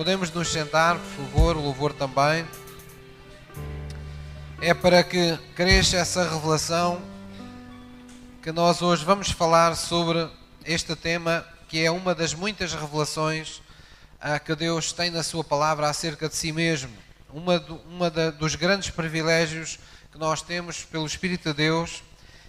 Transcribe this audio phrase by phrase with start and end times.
[0.00, 2.48] Podemos nos sentar, por favor, louvor também.
[4.58, 7.02] É para que cresça essa revelação
[8.42, 10.26] que nós hoje vamos falar sobre
[10.64, 13.60] este tema que é uma das muitas revelações
[14.18, 16.96] ah, que Deus tem na Sua palavra acerca de si mesmo.
[17.30, 19.78] Uma, do, uma da, dos grandes privilégios
[20.10, 22.02] que nós temos pelo Espírito de Deus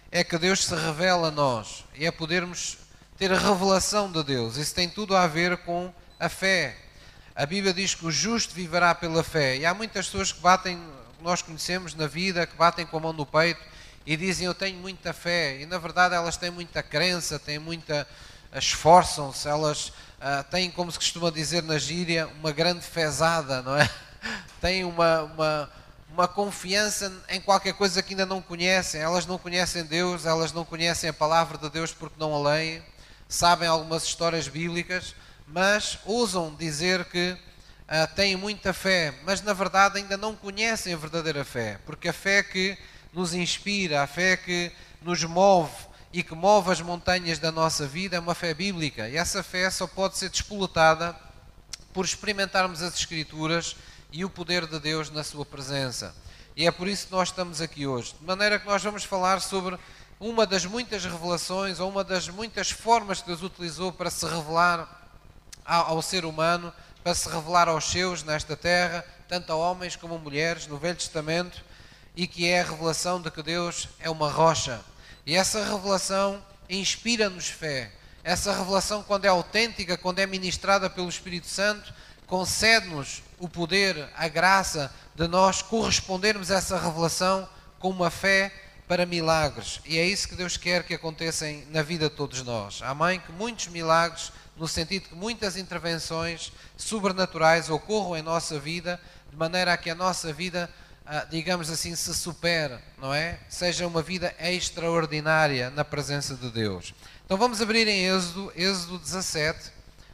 [0.10, 2.78] é que Deus se revela a nós e é podermos
[3.18, 4.56] ter a revelação de Deus.
[4.56, 6.91] Isso tem tudo a ver com a fé.
[7.42, 9.58] A Bíblia diz que o justo viverá pela fé.
[9.58, 10.80] E há muitas pessoas que batem,
[11.22, 13.60] nós conhecemos na vida, que batem com a mão no peito
[14.06, 15.60] e dizem eu tenho muita fé.
[15.60, 18.08] E na verdade elas têm muita crença, têm muita.
[18.54, 23.90] esforçam-se, elas uh, têm, como se costuma dizer na gíria, uma grande fezada, não é?
[24.62, 25.72] Têm uma, uma,
[26.14, 29.02] uma confiança em qualquer coisa que ainda não conhecem.
[29.02, 32.84] Elas não conhecem Deus, elas não conhecem a palavra de Deus porque não a leem
[33.32, 35.16] sabem algumas histórias bíblicas,
[35.52, 40.98] mas ousam dizer que uh, têm muita fé, mas na verdade ainda não conhecem a
[40.98, 42.78] verdadeira fé, porque a fé que
[43.14, 45.72] nos inspira, a fé que nos move
[46.14, 49.70] e que move as montanhas da nossa vida é uma fé bíblica, e essa fé
[49.70, 51.16] só pode ser despoletada
[51.94, 53.76] por experimentarmos as Escrituras
[54.12, 56.16] e o poder de Deus na Sua presença.
[56.56, 58.14] E é por isso que nós estamos aqui hoje.
[58.20, 59.78] De maneira que nós vamos falar sobre
[60.20, 65.01] uma das muitas revelações, ou uma das muitas formas que Deus utilizou para se revelar
[65.80, 66.74] ao, ser humano,
[67.04, 70.98] para se revelar aos seus nesta terra, tanto a homens como a mulheres, no Velho
[70.98, 71.64] Testamento,
[72.16, 74.82] e que é a revelação de que Deus é uma rocha.
[75.26, 77.92] E essa revelação inspira-nos fé.
[78.24, 81.94] Essa revelação, quando é autêntica, quando é ministrada pelo Espírito Santo,
[82.28, 87.48] concede-nos o poder, a graça de nós correspondermos a essa revelação
[87.80, 88.54] com uma fé
[88.88, 89.80] para milagres.
[89.86, 92.82] E é isso que Deus quer que aconteça na vida de todos nós.
[92.82, 93.22] Amém?
[93.22, 99.02] Que muitos milagres, no sentido que muitas intervenções sobrenaturais ocorram em nossa vida,
[99.32, 100.70] de maneira a que a nossa vida,
[101.04, 103.40] ah, digamos assim, se supere, não é?
[103.50, 106.94] Seja uma vida extraordinária na presença de Deus.
[107.26, 109.72] Então vamos abrir em Êxodo, Êxodo 17,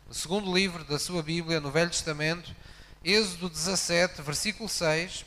[0.10, 2.56] o segundo livro da sua Bíblia, no Velho Testamento,
[3.04, 5.26] Êxodo 17, versículo 6,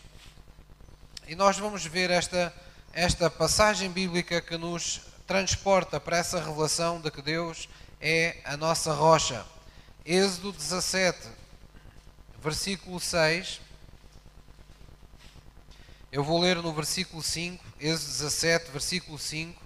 [1.28, 2.50] e nós vamos ver esta
[2.92, 7.68] esta passagem bíblica que nos transporta para essa revelação de que Deus
[8.00, 9.44] é a nossa rocha.
[10.04, 11.28] Êxodo 17,
[12.42, 13.60] versículo 6.
[16.10, 19.62] Eu vou ler no versículo 5, Êxodo 17, versículo 5.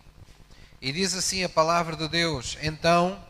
[0.81, 3.25] E diz assim a palavra de Deus: Então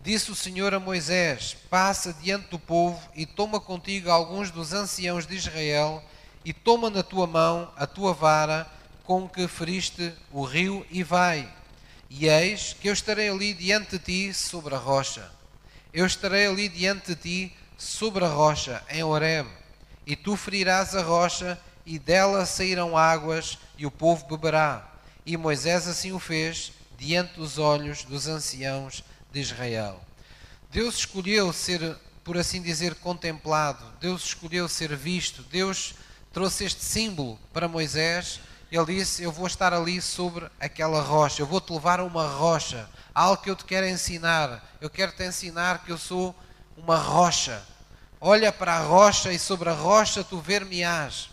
[0.00, 5.26] disse o Senhor a Moisés: Passa diante do povo e toma contigo alguns dos anciãos
[5.26, 6.02] de Israel,
[6.44, 8.66] e toma na tua mão a tua vara
[9.04, 11.48] com que feriste o rio e vai.
[12.08, 15.30] E eis que eu estarei ali diante de ti sobre a rocha.
[15.92, 19.48] Eu estarei ali diante de ti sobre a rocha, em Horeb.
[20.06, 24.88] E tu ferirás a rocha, e dela sairão águas, e o povo beberá.
[25.24, 29.02] E Moisés assim o fez, diante dos olhos dos anciãos
[29.32, 30.00] de Israel.
[30.70, 33.84] Deus escolheu ser, por assim dizer, contemplado.
[34.00, 35.42] Deus escolheu ser visto.
[35.44, 35.94] Deus
[36.32, 38.40] trouxe este símbolo para Moisés
[38.70, 42.26] ele disse: Eu vou estar ali sobre aquela rocha, eu vou te levar a uma
[42.26, 44.62] rocha, algo que eu te quero ensinar.
[44.80, 46.34] Eu quero te ensinar que eu sou
[46.76, 47.62] uma rocha.
[48.20, 51.30] Olha para a rocha e sobre a rocha tu ver-me-ás.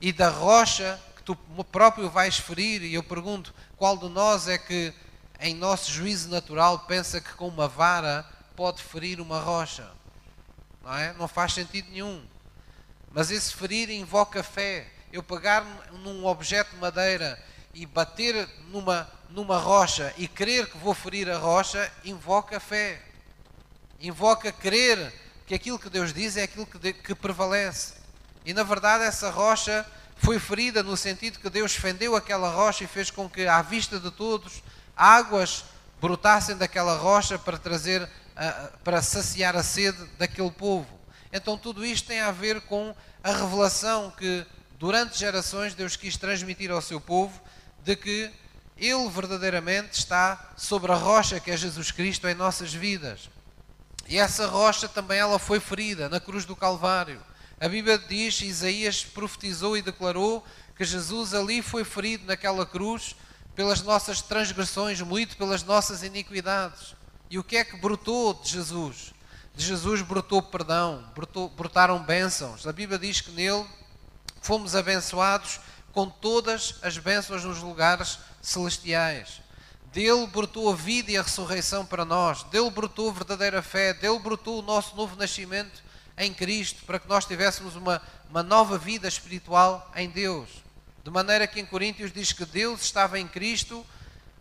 [0.00, 1.36] E da rocha que tu
[1.70, 4.94] próprio vais ferir, e eu pergunto: qual de nós é que,
[5.38, 8.24] em nosso juízo natural, pensa que com uma vara
[8.56, 9.90] pode ferir uma rocha?
[10.82, 11.12] Não é?
[11.12, 12.24] Não faz sentido nenhum.
[13.12, 17.38] Mas esse ferir invoca fé eu pegar num objeto de madeira
[17.74, 23.00] e bater numa, numa rocha e crer que vou ferir a rocha, invoca fé.
[24.00, 25.12] Invoca crer
[25.46, 27.94] que aquilo que Deus diz é aquilo que, de, que prevalece.
[28.44, 29.84] E na verdade essa rocha
[30.16, 33.98] foi ferida no sentido que Deus fendeu aquela rocha e fez com que, à vista
[33.98, 34.62] de todos,
[34.96, 35.64] águas
[36.00, 38.08] brotassem daquela rocha para trazer,
[38.84, 40.86] para saciar a sede daquele povo.
[41.32, 44.46] Então tudo isto tem a ver com a revelação que
[44.80, 47.38] durante gerações, Deus quis transmitir ao seu povo
[47.84, 48.30] de que
[48.78, 53.28] Ele verdadeiramente está sobre a rocha que é Jesus Cristo em nossas vidas.
[54.08, 57.20] E essa rocha também ela foi ferida na cruz do Calvário.
[57.60, 60.42] A Bíblia diz, Isaías profetizou e declarou
[60.74, 63.14] que Jesus ali foi ferido naquela cruz
[63.54, 66.94] pelas nossas transgressões, moído pelas nossas iniquidades.
[67.28, 69.12] E o que é que brotou de Jesus?
[69.54, 72.66] De Jesus brotou perdão, brotou, brotaram bênçãos.
[72.66, 73.66] A Bíblia diz que nele
[74.40, 75.60] fomos abençoados
[75.92, 79.40] com todas as bênçãos nos lugares celestiais.
[79.92, 84.18] Dele brotou a vida e a ressurreição para nós, dele brotou a verdadeira fé, dele
[84.20, 85.82] brotou o nosso novo nascimento
[86.16, 90.48] em Cristo, para que nós tivéssemos uma, uma nova vida espiritual em Deus.
[91.02, 93.84] De maneira que em Coríntios diz que Deus estava em Cristo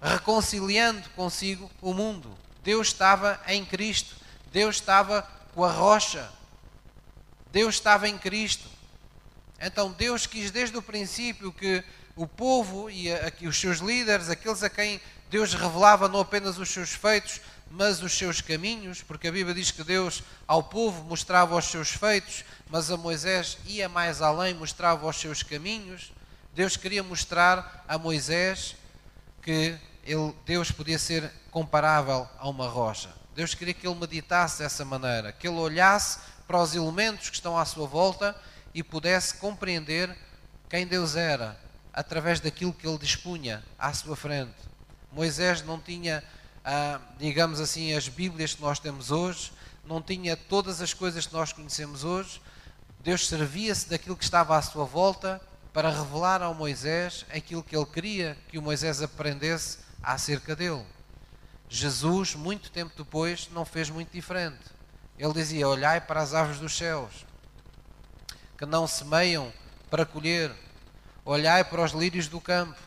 [0.02, 2.38] reconciliando consigo o mundo.
[2.63, 4.16] Deus estava em Cristo.
[4.52, 6.30] Deus estava com a rocha.
[7.52, 8.68] Deus estava em Cristo.
[9.60, 11.84] Então Deus quis desde o princípio que
[12.16, 13.10] o povo e,
[13.48, 17.40] os seus líderes, aqueles a quem Deus revelava não apenas os seus feitos,
[17.70, 21.90] mas os seus caminhos, porque a Bíblia diz que Deus ao povo mostrava os seus
[21.90, 26.12] feitos, mas a Moisés ia mais além, mostrava os seus caminhos.
[26.54, 28.76] Deus queria mostrar a Moisés
[29.42, 33.10] que ele, Deus podia ser comparável a uma rocha.
[33.36, 37.58] Deus queria que ele meditasse dessa maneira, que ele olhasse para os elementos que estão
[37.58, 38.36] à sua volta
[38.74, 40.16] e pudesse compreender
[40.69, 41.60] quem Deus era
[41.94, 44.56] através daquilo que ele dispunha à sua frente.
[45.12, 46.24] Moisés não tinha,
[46.63, 49.51] ah, digamos assim, as Bíblias que nós temos hoje,
[49.86, 52.42] não tinha todas as coisas que nós conhecemos hoje.
[53.00, 55.42] Deus servia-se daquilo que estava à sua volta
[55.74, 60.86] para revelar ao Moisés aquilo que ele queria que o Moisés aprendesse acerca dele.
[61.68, 64.60] Jesus, muito tempo depois, não fez muito diferente.
[65.18, 67.25] Ele dizia: Olhai para as aves dos céus,
[68.60, 69.54] que não semeiam
[69.90, 70.52] para colher,
[71.24, 72.78] olhai para os lírios do campo.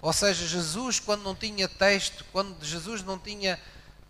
[0.00, 3.58] Ou seja, Jesus, quando não tinha texto, quando Jesus não tinha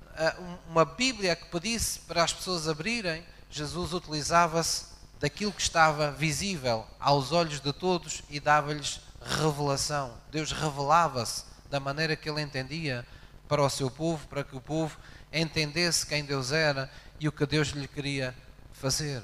[0.05, 4.84] uh, uma Bíblia que pedisse para as pessoas abrirem, Jesus utilizava-se
[5.19, 10.12] daquilo que estava visível aos olhos de todos e dava-lhes revelação.
[10.31, 13.06] Deus revelava-se da maneira que ele entendia
[13.49, 14.99] para o seu povo, para que o povo
[15.32, 18.37] entendesse quem Deus era e o que Deus lhe queria
[18.75, 19.22] fazer.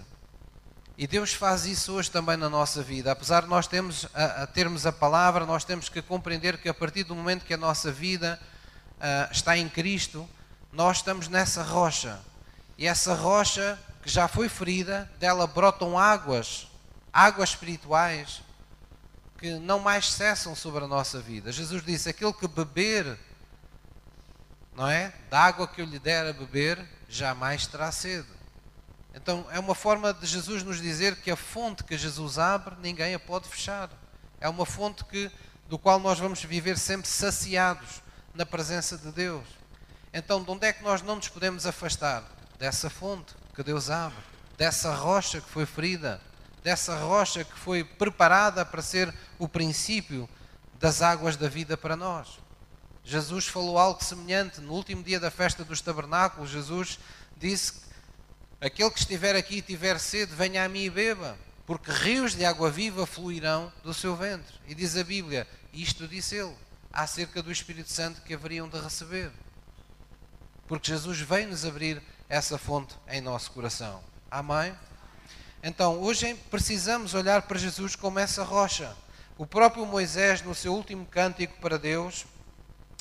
[0.96, 3.11] E Deus faz isso hoje também na nossa vida.
[3.11, 6.75] Apesar de nós termos a, a termos a palavra, nós temos que compreender que a
[6.75, 8.41] partir do momento que a nossa vida
[8.96, 10.29] uh, está em Cristo,
[10.73, 12.20] nós estamos nessa rocha.
[12.79, 16.69] E essa rocha que já foi ferida, dela brotam águas,
[17.12, 18.43] águas espirituais,
[19.38, 21.50] que não mais cessam sobre a nossa vida.
[21.50, 23.19] Jesus disse: aquele que beber,
[24.76, 25.12] não é?
[25.29, 28.29] Da água que eu lhe der a beber, jamais terá sede.
[29.15, 33.15] Então é uma forma de Jesus nos dizer que a fonte que Jesus abre, ninguém
[33.15, 33.89] a pode fechar.
[34.41, 35.31] É uma fonte que,
[35.69, 38.03] do qual nós vamos viver sempre saciados
[38.35, 39.45] na presença de Deus.
[40.13, 42.25] Então, de onde é que nós não nos podemos afastar?
[42.59, 44.19] Dessa fonte que Deus abre,
[44.59, 46.21] dessa rocha que foi ferida,
[46.63, 50.29] dessa rocha que foi preparada para ser o princípio
[50.79, 52.41] das águas da vida para nós.
[53.05, 56.51] Jesus falou algo semelhante no último dia da festa dos tabernáculos.
[56.51, 56.99] Jesus
[57.37, 57.85] disse
[58.61, 62.45] Aquele que estiver aqui e tiver sede, venha a mim e beba, porque rios de
[62.45, 64.55] água viva fluirão do seu ventre.
[64.67, 66.55] E diz a Bíblia, isto disse ele,
[66.93, 69.31] acerca do Espírito Santo que haveriam de receber.
[70.67, 74.03] Porque Jesus veio-nos abrir essa fonte em nosso coração.
[74.31, 74.75] Amém?
[75.62, 78.97] Então, hoje precisamos olhar para Jesus como essa rocha.
[79.37, 82.25] O próprio Moisés, no seu último cântico para Deus,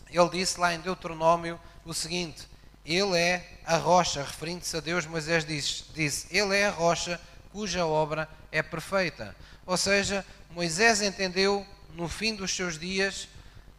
[0.09, 2.47] ele disse lá em Deuteronômio o seguinte:
[2.85, 7.19] ele é a rocha, referindo-se a Deus, Moisés disse, disse: Ele é a rocha
[7.51, 9.35] cuja obra é perfeita.
[9.65, 13.27] Ou seja, Moisés entendeu no fim dos seus dias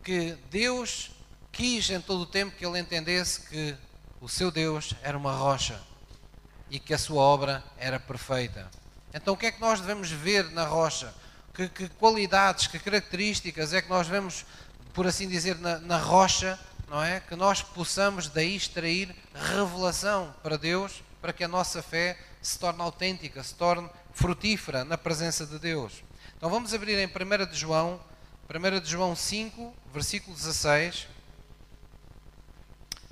[0.02, 1.10] que Deus
[1.52, 3.76] quis em todo o tempo que ele entendesse que
[4.20, 5.80] o seu Deus era uma rocha
[6.70, 8.70] e que a sua obra era perfeita.
[9.12, 11.14] Então, o que é que nós devemos ver na rocha?
[11.52, 14.44] Que, que qualidades, que características é que nós vemos,
[14.92, 17.20] por assim dizer, na, na rocha não é?
[17.20, 22.82] Que nós possamos daí extrair revelação para Deus, para que a nossa fé se torne
[22.82, 26.04] autêntica, se torne frutífera na presença de Deus.
[26.36, 28.00] Então vamos abrir em 1 de João,
[28.48, 31.08] 1 de João 5, versículo 16.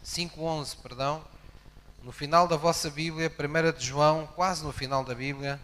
[0.05, 1.25] 5:11, perdão.
[2.02, 5.61] No final da vossa Bíblia, 1 de João, quase no final da Bíblia,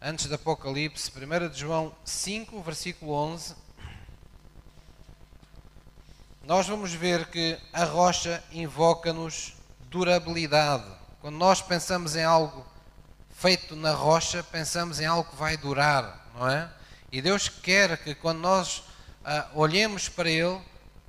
[0.00, 3.54] antes do Apocalipse, 1 de João 5, versículo 11
[6.44, 9.54] nós vamos ver que a rocha invoca-nos
[9.88, 10.84] durabilidade.
[11.20, 12.66] Quando nós pensamos em algo
[13.30, 16.68] feito na rocha, pensamos em algo que vai durar, não é?
[17.12, 18.82] E Deus quer que quando nós
[19.24, 20.60] ah, olhemos para Ele,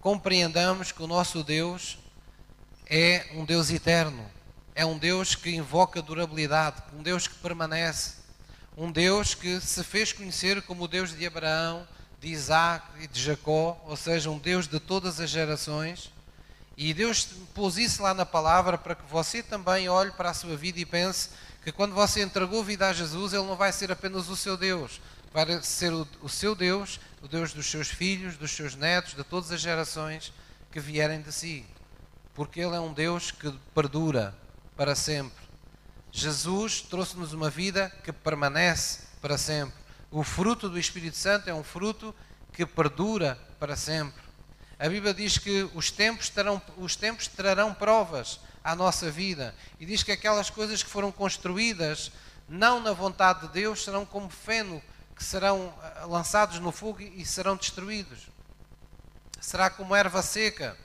[0.02, 1.98] compreendamos que o nosso Deus
[2.86, 4.30] é um Deus eterno,
[4.76, 8.18] é um Deus que invoca durabilidade, um Deus que permanece,
[8.78, 11.88] um Deus que se fez conhecer como o Deus de Abraão,
[12.24, 16.10] de Isaac e de Jacó, ou seja, um Deus de todas as gerações.
[16.78, 20.56] E Deus pôs isso lá na palavra para que você também olhe para a sua
[20.56, 21.32] vida e pense
[21.66, 25.02] que quando você entregou vida a Jesus, Ele não vai ser apenas o seu Deus,
[25.34, 29.24] vai ser o, o seu Deus, o Deus dos seus filhos, dos seus netos, de
[29.26, 30.32] todas as gerações
[30.72, 31.66] que vierem de si.
[32.34, 34.34] Porque Ele é um Deus que perdura
[34.78, 35.44] para sempre.
[36.10, 39.83] Jesus trouxe-nos uma vida que permanece para sempre.
[40.16, 42.14] O fruto do Espírito Santo é um fruto
[42.54, 44.22] que perdura para sempre.
[44.78, 49.88] A Bíblia diz que os tempos, terão, os tempos trarão provas à nossa vida e
[49.88, 52.12] diz que aquelas coisas que foram construídas
[52.48, 54.84] não na vontade de Deus serão como feno
[55.16, 58.28] que serão eh, lançados no fogo e serão destruídos.
[59.42, 60.78] Será como erva seca,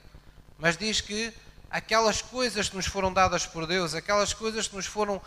[0.56, 1.34] mas diz que
[1.70, 5.20] aquelas coisas que nos foram dadas por Deus, aquelas coisas que nos foram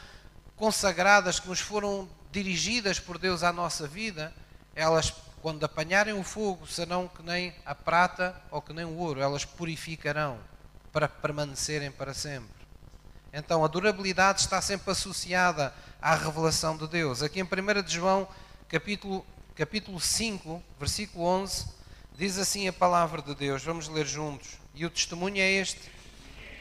[0.56, 4.34] consagradas, que nos foram dirigidas por Deus à nossa vida,
[4.76, 9.22] elas, quando apanharem o fogo, serão que nem a prata ou que nem o ouro,
[9.22, 10.40] elas purificarão
[10.92, 12.62] para permanecerem para sempre.
[13.34, 17.24] Então, a durabilidade está sempre associada à revelação de Deus.
[17.24, 18.28] Aqui em 1 de João,
[18.68, 21.66] capítulo, capítulo 5, versículo 11,
[22.18, 23.64] diz assim a palavra de Deus.
[23.64, 24.60] Vamos ler juntos.
[24.76, 25.92] E o testemunho é este: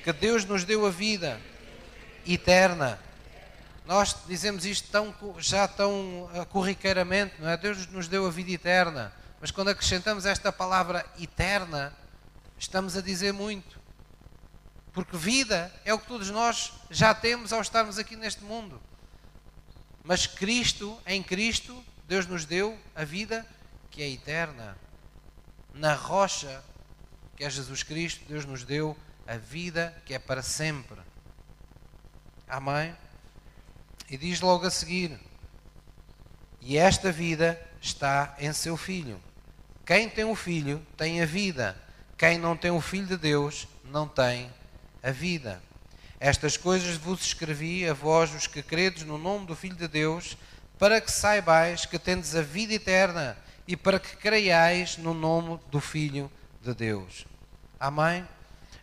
[0.05, 1.41] que Deus nos deu a vida
[2.27, 2.99] eterna.
[3.91, 7.57] Nós dizemos isto tão, já tão ah, corriqueiramente, não é?
[7.57, 9.13] Deus nos deu a vida eterna.
[9.41, 11.93] Mas quando acrescentamos esta palavra eterna,
[12.57, 13.81] estamos a dizer muito.
[14.93, 18.81] Porque vida é o que todos nós já temos ao estarmos aqui neste mundo.
[20.05, 23.45] Mas Cristo, em Cristo, Deus nos deu a vida
[23.91, 24.79] que é eterna.
[25.75, 26.63] Na rocha,
[27.35, 31.01] que é Jesus Cristo, Deus nos deu a vida que é para sempre.
[32.47, 32.95] Amém?
[34.11, 35.19] E diz logo a seguir:
[36.61, 39.23] E esta vida está em seu Filho.
[39.87, 41.81] Quem tem o Filho tem a vida.
[42.19, 44.51] Quem não tem o Filho de Deus não tem
[45.03, 45.63] a vida.
[46.19, 50.37] Estas coisas vos escrevi a vós, os que credes no nome do Filho de Deus,
[50.79, 55.81] para que saibais que tendes a vida eterna e para que creiais no nome do
[55.81, 57.25] Filho de Deus.
[57.79, 58.27] Amém?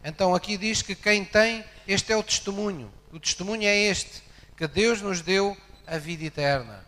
[0.03, 2.91] Então aqui diz que quem tem, este é o testemunho.
[3.11, 4.23] O testemunho é este,
[4.57, 6.83] que Deus nos deu a vida eterna.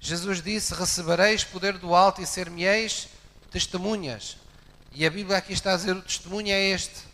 [0.00, 3.08] Jesus disse: Recebereis poder do alto e ser-me-eis
[3.50, 4.38] testemunhas.
[4.92, 7.10] E a Bíblia aqui está a dizer: o testemunho é este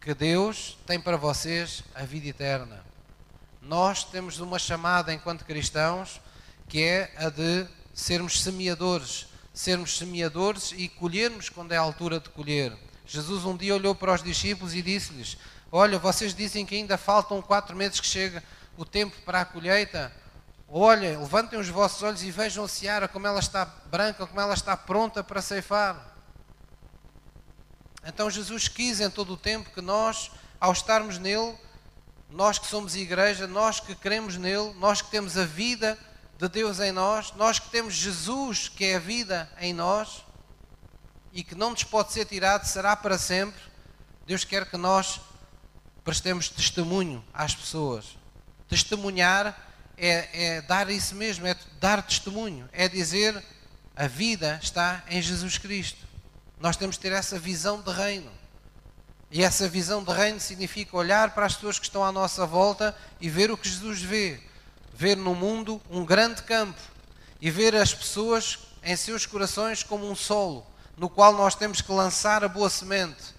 [0.00, 2.82] que Deus tem para vocês a vida eterna.
[3.60, 6.20] Nós temos uma chamada enquanto cristãos
[6.68, 12.28] que é a de sermos semeadores, sermos semeadores e colhermos quando é a altura de
[12.30, 12.72] colher.
[13.04, 15.36] Jesus um dia olhou para os discípulos e disse-lhes:
[15.72, 18.42] Olha, vocês dizem que ainda faltam quatro meses que chega
[18.80, 20.10] o tempo para a colheita.
[20.66, 24.54] Olha, levantem os vossos olhos e vejam a seara como ela está branca, como ela
[24.54, 26.16] está pronta para ceifar.
[28.02, 31.58] Então Jesus quis em todo o tempo que nós, ao estarmos nele,
[32.30, 35.98] nós que somos igreja, nós que cremos nele, nós que temos a vida
[36.38, 40.24] de Deus em nós, nós que temos Jesus, que é a vida em nós
[41.34, 43.60] e que não nos pode ser tirado, será para sempre.
[44.24, 45.20] Deus quer que nós
[46.02, 48.19] prestemos testemunho às pessoas.
[48.70, 49.54] Testemunhar
[49.98, 53.42] é, é dar isso mesmo, é dar testemunho, é dizer
[53.94, 55.98] a vida está em Jesus Cristo.
[56.58, 58.30] Nós temos que ter essa visão de reino.
[59.30, 62.96] E essa visão de reino significa olhar para as pessoas que estão à nossa volta
[63.20, 64.40] e ver o que Jesus vê.
[64.94, 66.80] Ver no mundo um grande campo
[67.40, 71.92] e ver as pessoas em seus corações como um solo, no qual nós temos que
[71.92, 73.34] lançar a boa semente.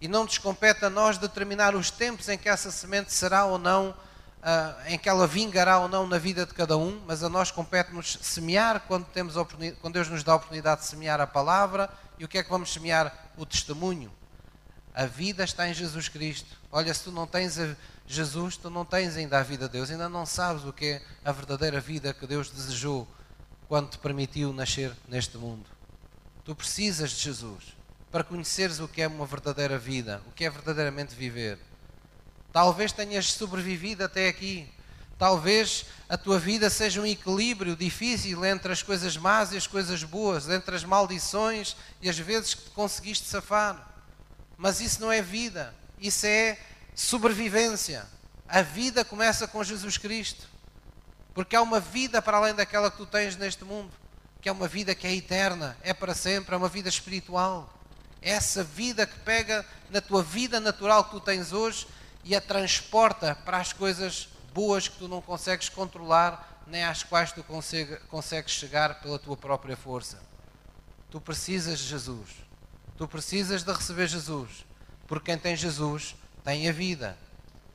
[0.00, 3.58] E não nos compete a nós determinar os tempos em que essa semente será ou
[3.58, 3.94] não,
[4.44, 7.50] uh, em que ela vingará ou não na vida de cada um, mas a nós
[7.50, 9.34] compete-nos semear quando, temos
[9.80, 12.50] quando Deus nos dá a oportunidade de semear a palavra e o que é que
[12.50, 13.32] vamos semear?
[13.36, 14.12] O testemunho.
[14.94, 16.60] A vida está em Jesus Cristo.
[16.70, 17.58] Olha, se tu não tens
[18.06, 21.02] Jesus, tu não tens ainda a vida de Deus, ainda não sabes o que é
[21.24, 23.08] a verdadeira vida que Deus desejou
[23.66, 25.64] quando te permitiu nascer neste mundo.
[26.44, 27.74] Tu precisas de Jesus
[28.12, 31.58] para conheceres o que é uma verdadeira vida, o que é verdadeiramente viver.
[32.54, 34.72] Talvez tenhas sobrevivido até aqui,
[35.18, 40.02] Talvez a tua vida seja um equilíbrio difícil entre as coisas más e as coisas
[40.02, 43.88] boas, entre as maldições e as vezes que conseguiste safar.
[44.56, 46.58] Mas isso não é vida, isso é
[46.94, 48.06] sobrevivência.
[48.48, 50.48] A vida começa com Jesus Cristo.
[51.32, 53.90] Porque há uma vida para além daquela que tu tens neste mundo,
[54.40, 57.72] que é uma vida que é eterna, é para sempre, é uma vida espiritual.
[58.20, 61.86] É essa vida que pega na tua vida natural que tu tens hoje
[62.24, 67.32] e a transporta para as coisas boas que tu não consegues controlar, nem às quais
[67.32, 70.20] tu consegue, consegues chegar pela tua própria força.
[71.10, 72.30] Tu precisas de Jesus.
[72.96, 74.64] Tu precisas de receber Jesus.
[75.06, 77.18] Porque quem tem Jesus tem a vida.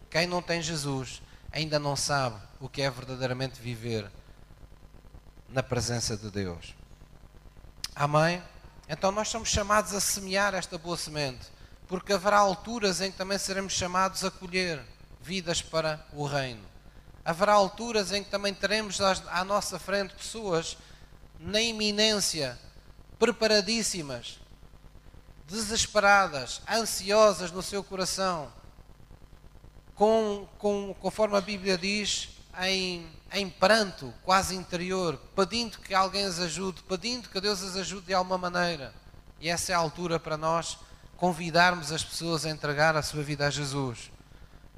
[0.09, 4.09] Quem não tem Jesus ainda não sabe o que é verdadeiramente viver
[5.47, 6.75] na presença de Deus.
[7.95, 8.41] Amém?
[8.87, 11.47] Então nós somos chamados a semear esta boa semente,
[11.89, 14.79] porque haverá alturas em que também seremos chamados a colher
[15.19, 16.63] vidas para o reino.
[17.25, 20.77] Haverá alturas em que também teremos à nossa frente pessoas
[21.39, 22.57] na iminência,
[23.17, 24.39] preparadíssimas,
[25.47, 28.53] desesperadas, ansiosas no seu coração,
[29.95, 32.29] com, com, conforme a Bíblia diz,
[32.61, 38.05] em, em pranto, quase interior, pedindo que alguém as ajude, pedindo que Deus as ajude
[38.05, 38.93] de alguma maneira.
[39.41, 40.77] E essa é a altura para nós
[41.19, 44.09] convidarmos as pessoas a entregar a sua vida a Jesus.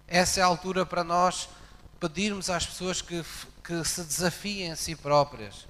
[0.08, 1.48] Essa é a altura para nós
[2.00, 3.24] pedirmos às pessoas que,
[3.64, 5.68] que se desafiem a si próprias.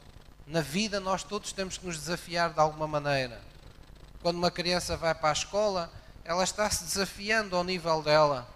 [0.48, 3.42] Na vida, nós todos temos que nos desafiar de alguma maneira.
[4.22, 5.92] Quando uma criança vai para a escola,
[6.24, 8.48] ela está se desafiando ao nível dela.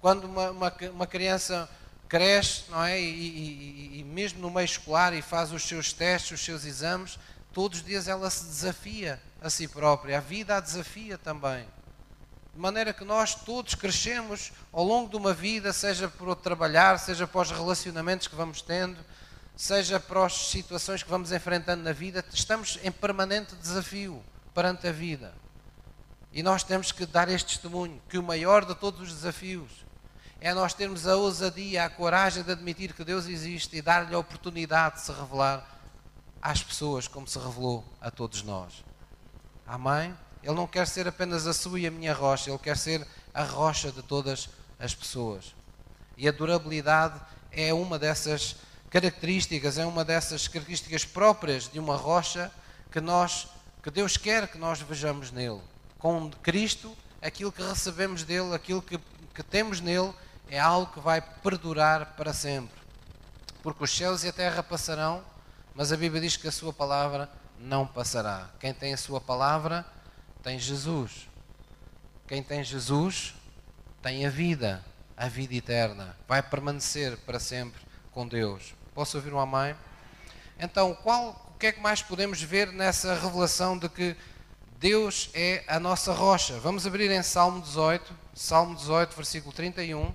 [0.00, 1.68] Quando uma, uma, uma criança
[2.08, 3.00] cresce, não é?
[3.00, 7.18] E, e, e, mesmo no meio escolar e faz os seus testes, os seus exames,
[7.52, 10.18] todos os dias ela se desafia a si própria.
[10.18, 11.66] A vida a desafia também.
[12.54, 17.26] De maneira que nós todos crescemos ao longo de uma vida, seja por trabalhar, seja
[17.26, 18.98] para os relacionamentos que vamos tendo,
[19.56, 24.22] seja para as situações que vamos enfrentando na vida, estamos em permanente desafio
[24.54, 25.32] perante a vida.
[26.32, 29.70] E nós temos que dar este testemunho, que o maior de todos os desafios
[30.40, 34.18] é nós termos a ousadia, a coragem de admitir que Deus existe e dar-lhe a
[34.18, 35.71] oportunidade de se revelar
[36.42, 38.84] às pessoas como se revelou a todos nós.
[39.66, 40.14] Amém?
[40.42, 43.44] Ele não quer ser apenas a sua e a minha rocha, ele quer ser a
[43.44, 45.54] rocha de todas as pessoas.
[46.16, 47.20] E a durabilidade
[47.52, 48.56] é uma dessas
[48.90, 52.50] características, é uma dessas características próprias de uma rocha
[52.90, 53.46] que nós
[53.82, 55.60] que Deus quer que nós vejamos nele.
[55.98, 58.98] Com Cristo, aquilo que recebemos dele, aquilo que,
[59.34, 60.12] que temos nele,
[60.48, 62.80] é algo que vai perdurar para sempre.
[63.60, 65.24] Porque os céus e a terra passarão,
[65.74, 68.50] mas a Bíblia diz que a sua palavra não passará.
[68.60, 69.86] Quem tem a sua palavra
[70.42, 71.28] tem Jesus.
[72.26, 73.34] Quem tem Jesus
[74.02, 74.84] tem a vida,
[75.16, 76.16] a vida eterna.
[76.26, 78.74] Vai permanecer para sempre com Deus.
[78.94, 79.74] Posso ouvir um amém?
[80.58, 84.16] Então, qual, o que é que mais podemos ver nessa revelação de que
[84.78, 86.58] Deus é a nossa rocha?
[86.60, 90.14] Vamos abrir em Salmo 18, Salmo 18, versículo 31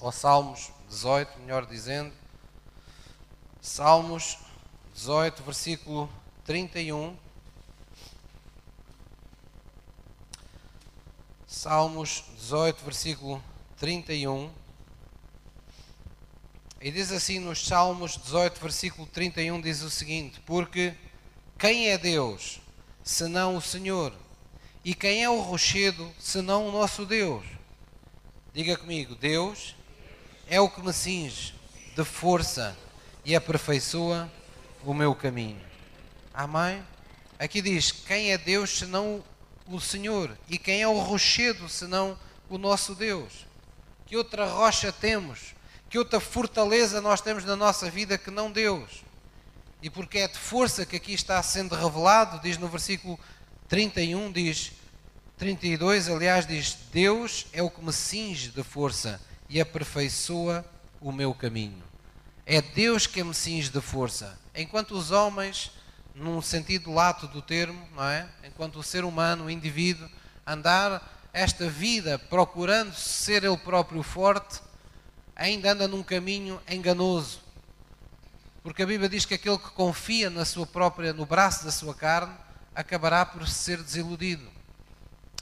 [0.00, 2.21] ou Salmos 18, melhor dizendo.
[3.62, 4.38] Salmos
[4.92, 6.10] 18, versículo
[6.44, 7.16] 31.
[11.46, 13.44] Salmos 18, versículo
[13.78, 14.50] 31.
[16.80, 20.92] E diz assim nos Salmos 18, versículo 31, diz o seguinte: Porque
[21.56, 22.58] quem é Deus,
[23.04, 24.12] senão o Senhor?
[24.84, 27.46] E quem é o rochedo, senão o nosso Deus?
[28.52, 29.76] Diga comigo, Deus
[30.48, 31.54] é o que me cinge
[31.94, 32.76] de força
[33.24, 34.30] e aperfeiçoa
[34.84, 35.60] o meu caminho.
[36.34, 36.82] Amém?
[37.38, 39.22] Aqui diz: quem é Deus senão
[39.66, 40.36] o Senhor?
[40.48, 43.46] E quem é o rochedo senão o nosso Deus?
[44.06, 45.54] Que outra rocha temos?
[45.88, 49.04] Que outra fortaleza nós temos na nossa vida que não Deus?
[49.82, 53.18] E porque é de força que aqui está sendo revelado, diz no versículo
[53.68, 54.72] 31, diz
[55.36, 60.64] 32, aliás, diz: Deus é o que me cinge de força e aperfeiçoa
[61.00, 61.91] o meu caminho.
[62.44, 64.38] É Deus que me cinge de força.
[64.54, 65.70] Enquanto os homens,
[66.14, 68.28] num sentido lato do termo, não é?
[68.44, 70.08] Enquanto o ser humano, o indivíduo,
[70.46, 74.60] andar esta vida procurando ser ele próprio forte,
[75.36, 77.40] ainda anda num caminho enganoso.
[78.62, 81.94] Porque a Bíblia diz que aquele que confia na sua própria, no braço da sua
[81.94, 82.34] carne,
[82.74, 84.48] acabará por ser desiludido.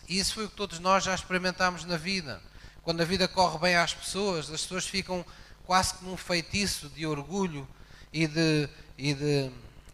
[0.09, 2.41] E isso foi o que todos nós já experimentámos na vida.
[2.83, 5.25] Quando a vida corre bem às pessoas, as pessoas ficam
[5.65, 7.67] quase que num feitiço de orgulho
[8.13, 8.69] e de,
[8.99, 9.51] e de,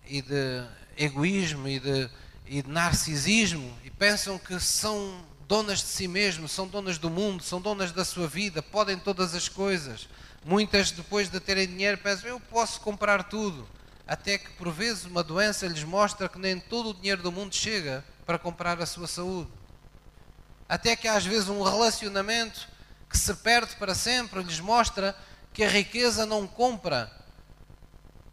[0.06, 2.10] e de egoísmo e de,
[2.46, 7.42] e de narcisismo e pensam que são donas de si mesmos, são donas do mundo,
[7.42, 10.08] são donas da sua vida, podem todas as coisas.
[10.44, 13.66] Muitas, depois de terem dinheiro, pensam: eu posso comprar tudo.
[14.06, 17.54] Até que, por vezes, uma doença lhes mostra que nem todo o dinheiro do mundo
[17.54, 19.50] chega para comprar a sua saúde.
[20.68, 22.68] Até que, às vezes, um relacionamento
[23.10, 25.16] que se perde para sempre, lhes mostra
[25.56, 27.10] que a riqueza não compra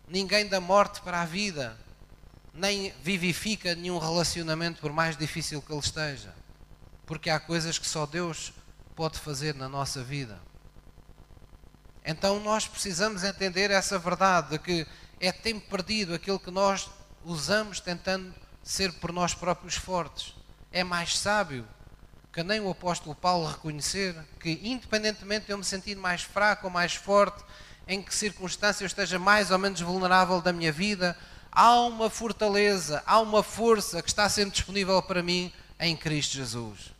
[0.09, 1.77] ninguém da morte para a vida,
[2.53, 6.35] nem vivifica nenhum relacionamento, por mais difícil que ele esteja.
[7.05, 8.51] Porque há coisas que só Deus
[8.93, 10.37] pode fazer na nossa vida.
[12.03, 14.85] Então nós precisamos entender essa verdade de que
[15.17, 16.89] é tempo perdido aquilo que nós
[17.23, 20.35] usamos tentando ser por nós próprios fortes.
[20.73, 21.65] É mais sábio
[22.33, 26.73] que nem o apóstolo Paulo reconhecer que, independentemente de eu me sentir mais fraco ou
[26.73, 27.43] mais forte,
[27.87, 31.15] em que circunstância eu esteja mais ou menos vulnerável da minha vida,
[31.51, 36.91] há uma fortaleza, há uma força que está sempre disponível para mim em Cristo Jesus.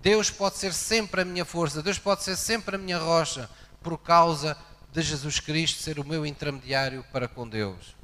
[0.00, 3.50] Deus pode ser sempre a minha força, Deus pode ser sempre a minha rocha,
[3.82, 4.56] por causa
[4.92, 7.96] de Jesus Cristo ser o meu intermediário para com Deus.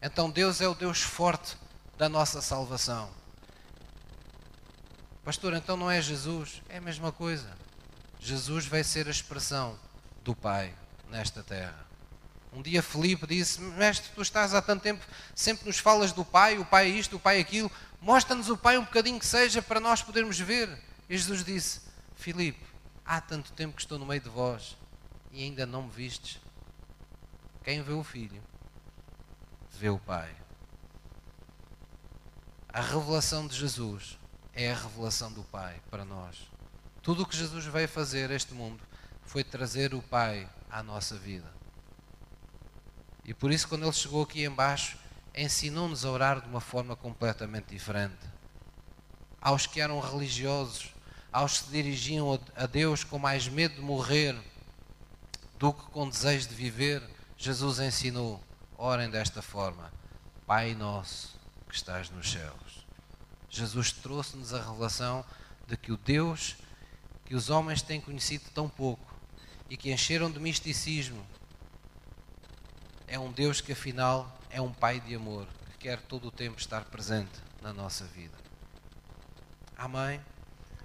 [0.00, 1.56] Então Deus é o Deus forte
[1.96, 3.17] da nossa salvação.
[5.28, 6.62] Pastor, então não é Jesus?
[6.70, 7.54] É a mesma coisa.
[8.18, 9.78] Jesus vai ser a expressão
[10.24, 10.74] do Pai
[11.10, 11.86] nesta terra.
[12.50, 16.56] Um dia Felipe disse: Mestre, tu estás há tanto tempo, sempre nos falas do Pai,
[16.56, 19.60] o Pai é isto, o Pai é aquilo, mostra-nos o Pai um bocadinho que seja
[19.60, 20.82] para nós podermos ver.
[21.10, 21.82] E Jesus disse:
[22.16, 22.64] Filipe,
[23.04, 24.78] há tanto tempo que estou no meio de vós
[25.30, 26.40] e ainda não me vistes.
[27.62, 28.42] Quem vê o Filho,
[29.72, 30.34] vê o Pai.
[32.66, 34.17] A revelação de Jesus
[34.58, 36.36] é a revelação do Pai para nós.
[37.00, 38.82] Tudo o que Jesus veio fazer a este mundo
[39.22, 41.48] foi trazer o Pai à nossa vida.
[43.24, 44.98] E por isso, quando ele chegou aqui embaixo,
[45.32, 48.18] ensinou-nos a orar de uma forma completamente diferente.
[49.40, 50.92] Aos que eram religiosos,
[51.32, 54.36] aos que se dirigiam a Deus com mais medo de morrer
[55.56, 57.00] do que com desejo de viver,
[57.36, 58.42] Jesus ensinou:
[58.76, 59.92] orem desta forma,
[60.44, 62.67] Pai nosso que estás nos céus.
[63.50, 65.24] Jesus trouxe-nos a revelação
[65.66, 66.56] de que o Deus
[67.28, 69.14] que os homens têm conhecido tão pouco
[69.68, 71.22] e que encheram de misticismo
[73.06, 76.58] é um Deus que afinal é um Pai de amor, que quer todo o tempo
[76.58, 78.34] estar presente na nossa vida.
[79.76, 80.22] Amém?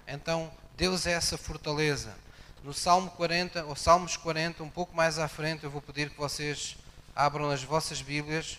[0.06, 2.14] Então, Deus é essa fortaleza.
[2.62, 6.18] No Salmo 40, ou Salmos 40, um pouco mais à frente, eu vou pedir que
[6.18, 6.76] vocês
[7.16, 8.58] abram as vossas Bíblias.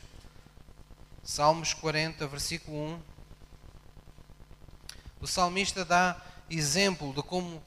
[1.23, 3.14] Salmos 40, versículo 1.
[5.25, 7.59] O salmista dá exemplo de como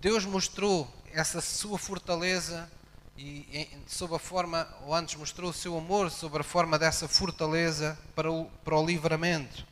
[0.00, 2.72] Deus mostrou essa sua fortaleza
[3.18, 7.98] e sob a forma, ou antes mostrou o seu amor sobre a forma dessa fortaleza
[8.14, 9.66] para o, para o livramento,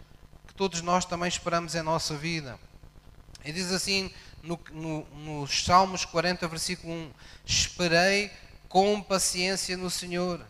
[0.46, 2.60] que todos nós também esperamos em nossa vida.
[3.42, 7.10] E diz assim no, no, no Salmos 40, versículo 1:
[7.46, 8.30] Esperei
[8.68, 10.44] com paciência no Senhor,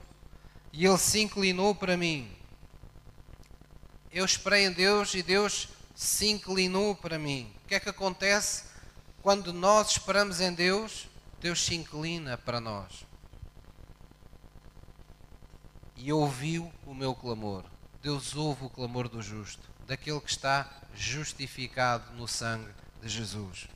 [0.72, 2.28] e Ele se inclinou para mim.
[4.10, 5.68] Eu esperei em Deus e Deus
[6.00, 7.52] se inclinou para mim.
[7.62, 8.64] O que é que acontece
[9.20, 11.06] quando nós esperamos em Deus?
[11.42, 13.04] Deus se inclina para nós.
[15.94, 17.64] E ouviu o meu clamor.
[18.02, 23.68] Deus ouve o clamor do justo, daquele que está justificado no sangue de Jesus.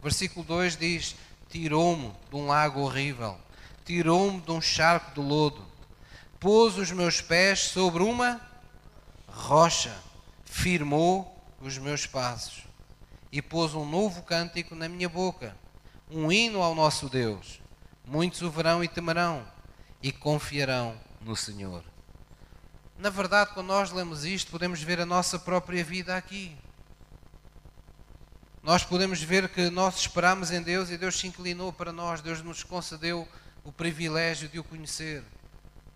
[0.00, 1.16] Versículo 2 diz:
[1.48, 3.36] Tirou-me de um lago horrível,
[3.84, 5.66] tirou-me de um charco de lodo,
[6.38, 8.40] pôs os meus pés sobre uma
[9.26, 10.00] rocha,
[10.44, 11.31] firmou
[11.62, 12.64] os meus passos
[13.30, 15.56] e pôs um novo cântico na minha boca
[16.10, 17.60] um hino ao nosso Deus.
[18.04, 19.46] Muitos o verão e temerão
[20.02, 21.82] e confiarão no Senhor.
[22.98, 26.54] Na verdade, quando nós lemos isto, podemos ver a nossa própria vida aqui.
[28.62, 32.42] Nós podemos ver que nós esperamos em Deus e Deus se inclinou para nós, Deus
[32.42, 33.26] nos concedeu
[33.64, 35.24] o privilégio de o conhecer,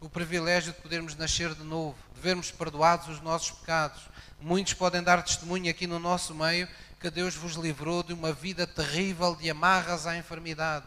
[0.01, 4.03] o privilégio de podermos nascer de novo, de vermos perdoados os nossos pecados.
[4.41, 6.67] Muitos podem dar testemunho aqui no nosso meio
[6.99, 10.87] que Deus vos livrou de uma vida terrível de amarras à enfermidade.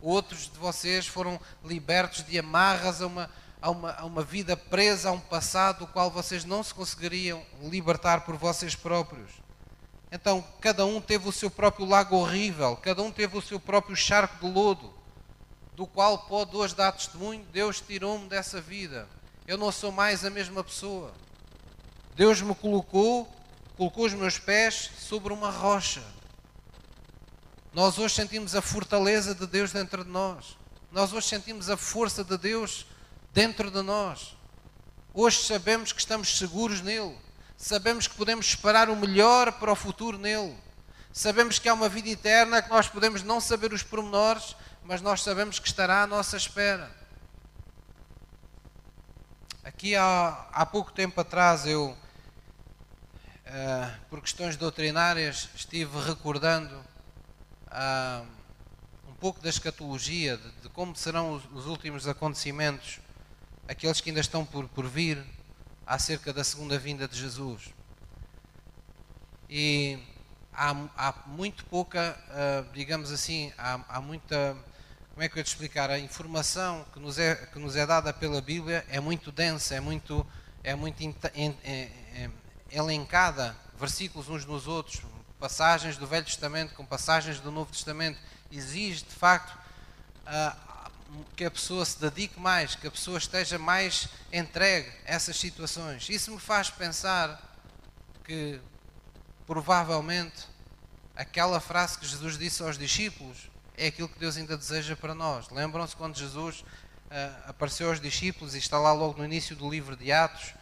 [0.00, 5.10] Outros de vocês foram libertos de amarras a uma, a uma, a uma vida presa
[5.10, 9.30] a um passado do qual vocês não se conseguiriam libertar por vocês próprios.
[10.10, 13.96] Então, cada um teve o seu próprio lago horrível, cada um teve o seu próprio
[13.96, 14.94] charco de lodo,
[15.74, 19.08] do qual pode hoje dar testemunho: Deus tirou-me dessa vida.
[19.46, 21.12] Eu não sou mais a mesma pessoa.
[22.16, 23.30] Deus me colocou
[23.76, 26.02] colocou os meus pés sobre uma rocha.
[27.72, 30.56] Nós hoje sentimos a fortaleza de Deus dentro de nós.
[30.92, 32.86] Nós hoje sentimos a força de Deus
[33.32, 34.36] dentro de nós.
[35.12, 37.16] Hoje sabemos que estamos seguros nele.
[37.56, 40.56] Sabemos que podemos esperar o melhor para o futuro nele.
[41.12, 45.22] Sabemos que há uma vida eterna que nós podemos não saber os pormenores, mas nós
[45.22, 47.03] sabemos que estará à nossa espera.
[49.64, 51.96] Aqui há, há pouco tempo atrás eu
[53.46, 56.76] uh, por questões doutrinárias, estive recordando
[57.68, 58.26] uh,
[59.08, 63.00] um pouco da escatologia, de, de como serão os, os, últimos acontecimentos,
[63.66, 65.24] aqueles que ainda estão por, por vir,
[65.86, 67.72] acerca da segunda vinda de Jesus.
[69.48, 69.98] E
[70.52, 74.54] há, há muito pouca, uh, digamos assim, há, há muita
[75.14, 75.90] como é que eu te explicar?
[75.90, 79.78] A informação que nos é, que nos é dada pela Bíblia é muito densa, é
[79.78, 80.26] muito,
[80.64, 81.00] é muito
[82.68, 85.02] elencada versículos uns nos outros,
[85.38, 88.18] passagens do Velho Testamento com passagens do Novo Testamento,
[88.50, 89.56] exige de facto
[91.36, 96.08] que a pessoa se dedique mais, que a pessoa esteja mais entregue a essas situações.
[96.08, 97.40] Isso me faz pensar
[98.24, 98.60] que
[99.46, 100.48] provavelmente
[101.14, 105.48] aquela frase que Jesus disse aos discípulos é aquilo que Deus ainda deseja para nós.
[105.50, 106.64] Lembram-se quando Jesus uh,
[107.46, 110.54] apareceu aos discípulos e está lá logo no início do livro de Atos,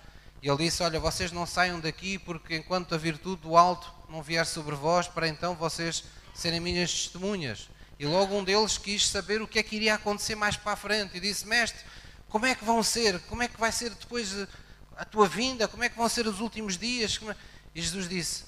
[0.42, 4.22] e ele disse: Olha, vocês não saiam daqui porque enquanto a virtude do alto não
[4.22, 7.68] vier sobre vós, para então vocês serem minhas testemunhas.
[7.98, 10.76] E logo um deles quis saber o que é que iria acontecer mais para a
[10.76, 11.80] frente e disse: Mestre,
[12.28, 13.20] como é que vão ser?
[13.22, 14.48] Como é que vai ser depois
[14.96, 15.68] a tua vinda?
[15.68, 17.20] Como é que vão ser os últimos dias?
[17.28, 17.36] É?
[17.74, 18.44] E Jesus disse: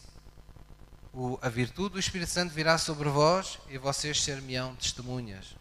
[1.40, 5.54] A virtude do Espírito Santo virá sobre vós e vocês ser-me-ão testemunhas.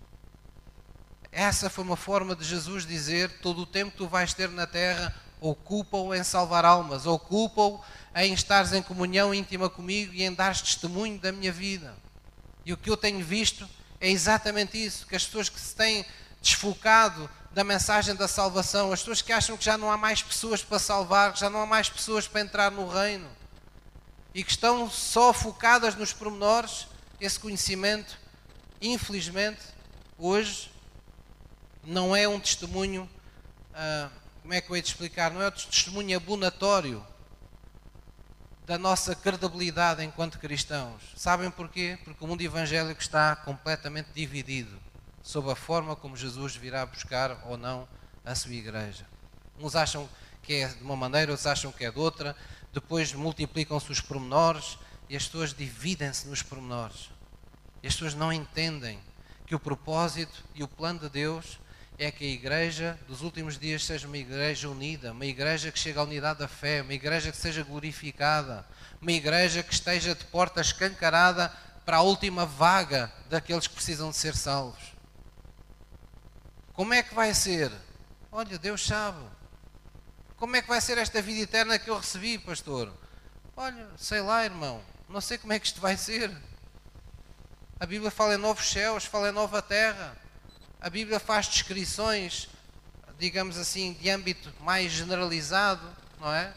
[1.31, 4.65] Essa foi uma forma de Jesus dizer: todo o tempo que tu vais ter na
[4.65, 7.79] terra, ocupa-o em salvar almas, ocupa-o
[8.15, 11.95] em estares em comunhão íntima comigo e em dar testemunho da minha vida.
[12.65, 13.69] E o que eu tenho visto
[14.01, 16.03] é exatamente isso: que as pessoas que se têm
[16.41, 20.63] desfocado da mensagem da salvação, as pessoas que acham que já não há mais pessoas
[20.63, 23.42] para salvar, que já não há mais pessoas para entrar no reino
[24.33, 26.87] e que estão só focadas nos pormenores,
[27.19, 28.17] esse conhecimento,
[28.81, 29.61] infelizmente,
[30.17, 30.71] hoje
[31.83, 33.09] não é um testemunho.
[33.71, 34.09] Uh,
[34.41, 35.31] como é que eu hei de explicar?
[35.31, 37.05] Não é um testemunho abonatório
[38.65, 41.01] da nossa credibilidade enquanto cristãos.
[41.15, 41.97] Sabem porquê?
[42.03, 44.79] Porque o mundo evangélico está completamente dividido
[45.21, 47.87] sobre a forma como Jesus virá buscar ou não
[48.25, 49.05] a sua igreja.
[49.59, 50.09] Uns acham
[50.41, 52.35] que é de uma maneira, outros acham que é de outra,
[52.73, 57.11] depois multiplicam-se os pormenores e as pessoas dividem-se nos pormenores.
[57.81, 58.99] E as pessoas não entendem
[59.45, 61.59] que o propósito e o plano de Deus
[61.97, 65.99] é que a igreja dos últimos dias seja uma igreja unida, uma igreja que chegue
[65.99, 68.65] à unidade da fé, uma igreja que seja glorificada,
[68.99, 71.49] uma igreja que esteja de porta escancarada
[71.85, 74.93] para a última vaga daqueles que precisam de ser salvos.
[76.73, 77.71] Como é que vai ser?
[78.31, 79.23] Olha, Deus sabe.
[80.43, 82.91] Como é que vai ser esta vida eterna que eu recebi, pastor?
[83.55, 86.29] Olha, sei lá, irmão, não sei como é que isto vai ser.
[87.79, 90.17] A Bíblia fala em novos céus, fala em nova terra
[90.81, 92.49] a Bíblia faz descrições,
[93.17, 96.53] digamos assim, de âmbito mais generalizado, não é?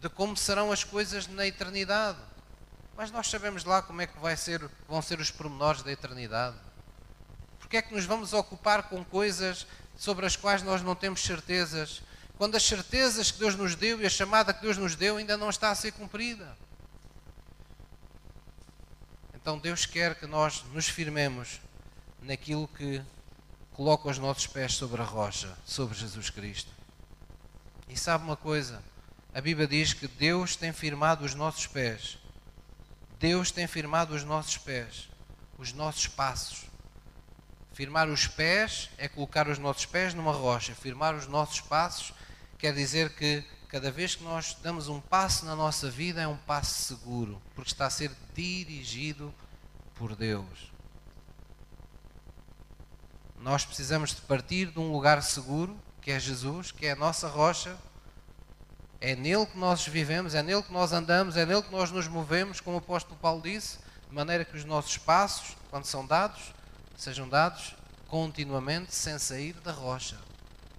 [0.00, 2.16] De como serão as coisas na eternidade.
[2.96, 6.56] Mas nós sabemos lá como é que vai ser, vão ser os pormenores da eternidade.
[7.58, 9.66] Porque é que nos vamos ocupar com coisas
[9.98, 12.00] sobre as quais nós não temos certezas,
[12.38, 15.36] quando as certezas que Deus nos deu e a chamada que Deus nos deu ainda
[15.36, 16.56] não está a ser cumprida?
[19.34, 21.60] Então Deus quer que nós nos firmemos
[22.22, 23.02] naquilo que
[23.72, 26.70] coloca os nossos pés sobre a rocha, sobre Jesus Cristo.
[27.88, 28.82] E sabe uma coisa?
[29.34, 32.18] A Bíblia diz que Deus tem firmado os nossos pés.
[33.18, 35.08] Deus tem firmado os nossos pés,
[35.58, 36.66] os nossos passos.
[37.72, 40.74] Firmar os pés é colocar os nossos pés numa rocha.
[40.74, 42.12] Firmar os nossos passos
[42.58, 46.36] quer dizer que cada vez que nós damos um passo na nossa vida é um
[46.36, 49.32] passo seguro, porque está a ser dirigido
[49.94, 50.72] por Deus.
[53.40, 57.28] Nós precisamos de partir de um lugar seguro, que é Jesus, que é a nossa
[57.28, 57.76] rocha.
[59.00, 62.08] É nele que nós vivemos, é nele que nós andamos, é nele que nós nos
[62.08, 66.52] movemos, como o apóstolo Paulo disse, de maneira que os nossos passos, quando são dados,
[66.96, 67.76] sejam dados
[68.08, 70.18] continuamente sem sair da rocha.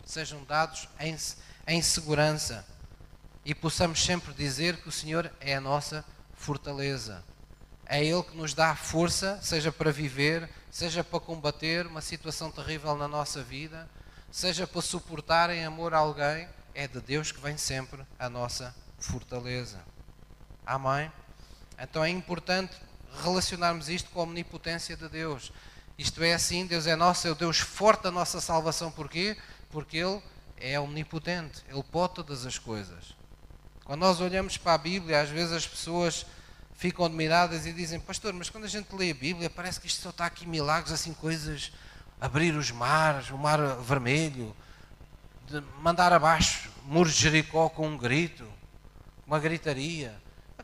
[0.06, 1.16] Sejam dados em,
[1.70, 2.66] em segurança.
[3.46, 6.04] E possamos sempre dizer que o Senhor é a nossa
[6.34, 7.24] fortaleza.
[7.86, 12.96] É Ele que nos dá força, seja para viver, seja para combater uma situação terrível
[12.98, 13.88] na nossa vida,
[14.32, 19.80] seja para suportar em amor alguém, é de Deus que vem sempre a nossa fortaleza.
[20.66, 21.12] Amém?
[21.80, 22.76] Então é importante
[23.24, 25.52] relacionarmos isto com a omnipotência de Deus.
[25.98, 28.92] Isto é assim, Deus é nosso, é o Deus forte da nossa salvação.
[28.92, 29.38] Porquê?
[29.72, 30.22] Porque Ele
[30.60, 33.16] é omnipotente, Ele pode todas as coisas.
[33.84, 36.26] Quando nós olhamos para a Bíblia, às vezes as pessoas
[36.76, 40.02] ficam admiradas e dizem, pastor, mas quando a gente lê a Bíblia, parece que isto
[40.02, 41.72] só está aqui milagres, assim, coisas,
[42.22, 44.56] abrir os mares, o mar vermelho,
[45.82, 48.48] mandar abaixo muros de Jericó com um grito,
[49.26, 50.16] uma gritaria.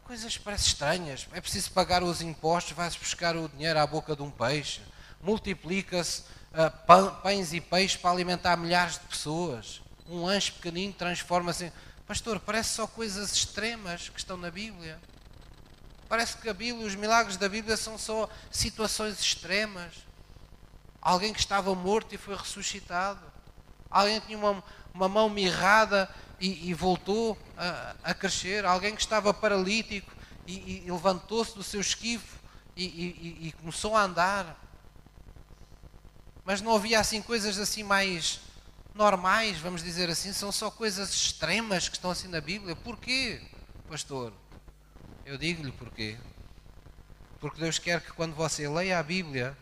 [0.03, 1.27] Coisas parecem estranhas.
[1.33, 4.81] É preciso pagar os impostos, vai-se buscar o dinheiro à boca de um peixe,
[5.19, 6.21] multiplica-se
[6.53, 9.81] uh, pães e peixes para alimentar milhares de pessoas.
[10.07, 11.71] Um lanche pequenino transforma-se em.
[12.07, 14.99] Pastor, parece só coisas extremas que estão na Bíblia.
[16.07, 19.93] Parece que a Bíblia, os milagres da Bíblia são só situações extremas.
[21.01, 23.21] Alguém que estava morto e foi ressuscitado.
[23.89, 24.63] Alguém que tinha uma,
[24.93, 26.07] uma mão mirrada
[26.39, 28.65] e, e voltou a, a, crescer.
[28.65, 30.11] Alguém que estava paralítico
[30.45, 32.37] e, e levantou-se do seu esquivo
[32.77, 34.61] e, e começou a andar.
[36.43, 38.39] Mas não havia assim coisas assim mais
[38.95, 42.75] normais, vamos dizer assim, são só coisas extremas que estão assim na Bíblia.
[42.77, 43.41] Porquê,
[43.89, 44.33] pastor?
[45.25, 46.17] Eu digo-lhe porquê.
[47.41, 49.55] Porque Deus quer que quando você leia a Bíblia,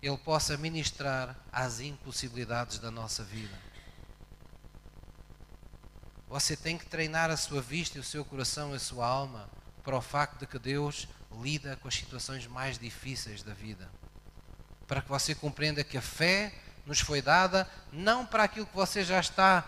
[0.00, 3.58] Ele possa ministrar às impossibilidades da nossa vida.
[6.28, 9.50] Você tem que treinar a sua vista o seu coração e a sua alma
[9.82, 11.08] para o facto de que Deus
[11.40, 13.90] lida com as situações mais difíceis da vida.
[14.86, 16.54] Para que você compreenda que a fé
[16.86, 19.64] nos foi dada não para aquilo que você já está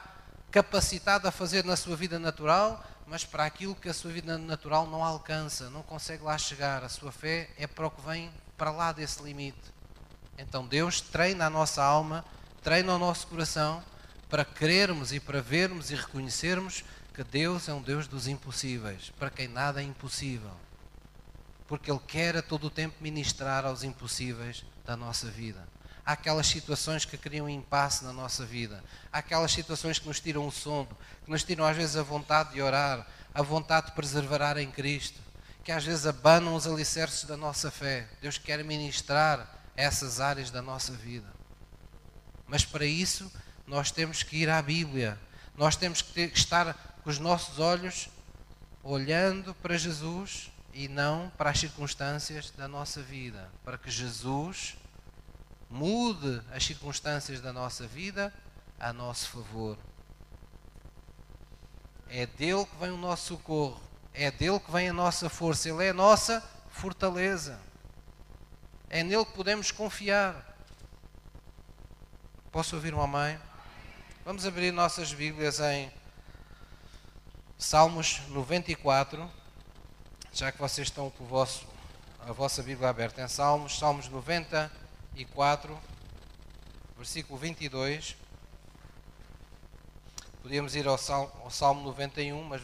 [0.50, 4.87] capacitado a fazer na sua vida natural, mas para aquilo que a sua vida natural
[4.87, 6.85] não alcança, não consegue lá chegar.
[6.85, 9.74] A sua fé é para o que vem para lá desse limite.
[10.38, 12.24] Então Deus treina a nossa alma,
[12.62, 13.83] treina o nosso coração
[14.29, 19.31] para crermos e para vermos e reconhecermos que Deus é um Deus dos impossíveis, para
[19.31, 20.50] quem nada é impossível.
[21.68, 25.66] Porque Ele quer a todo o tempo ministrar aos impossíveis da nossa vida.
[26.07, 28.85] Há aquelas situações que criam impasse na nossa vida.
[29.12, 30.88] Há aquelas situações que nos tiram o sono,
[31.25, 35.19] que nos tiram às vezes a vontade de orar, a vontade de perseverar em Cristo,
[35.64, 38.07] que às vezes abanam os alicerces da nossa fé.
[38.21, 41.33] Deus quer ministrar essas áreas da nossa vida.
[42.47, 43.33] Mas para isso,
[43.67, 45.19] nós temos que ir à Bíblia.
[45.57, 48.09] Nós temos que ter, estar com os nossos olhos
[48.83, 54.77] olhando para Jesus e não para as circunstâncias da nossa vida, para que Jesus
[55.75, 58.33] mude as circunstâncias da nossa vida
[58.79, 59.77] a nosso favor.
[62.09, 63.81] É dele que vem o nosso socorro,
[64.13, 67.59] é dele que vem a nossa força, ele é a nossa fortaleza.
[68.89, 70.57] É nele que podemos confiar.
[72.53, 73.37] Posso ouvir uma mãe?
[74.25, 75.93] Vamos abrir nossas Bíblias em
[77.59, 79.29] Salmos 94,
[80.33, 81.67] já que vocês estão com vosso,
[82.21, 84.84] a vossa Bíblia aberta em Salmos, Salmos 94,
[86.96, 88.16] versículo 22.
[90.42, 92.61] Podíamos ir ao Salmo, ao Salmo 91, mas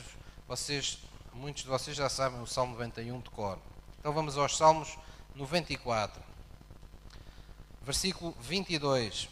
[0.49, 0.99] vocês,
[1.33, 3.57] muitos de vocês já sabem o Salmo 91 de cor.
[4.01, 4.99] Então vamos aos Salmos
[5.37, 6.21] 94,
[7.83, 9.29] versículo 22.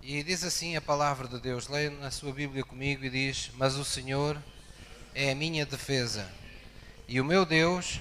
[0.00, 3.76] E diz assim a palavra de Deus, leia na sua Bíblia comigo e diz: Mas
[3.76, 4.42] o Senhor
[5.14, 6.28] é a minha defesa,
[7.08, 8.00] e o meu Deus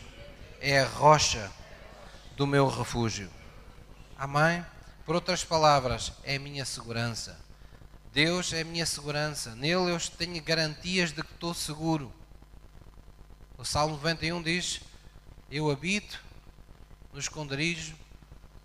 [0.60, 1.52] é a rocha
[2.36, 3.30] do meu refúgio.
[4.18, 4.66] Amém?
[5.06, 7.40] Por outras palavras, é a minha segurança.
[8.14, 9.56] Deus é a minha segurança.
[9.56, 12.14] Nele eu tenho garantias de que estou seguro.
[13.58, 14.82] O Salmo 91 diz:
[15.50, 16.24] Eu habito
[17.12, 17.96] no esconderijo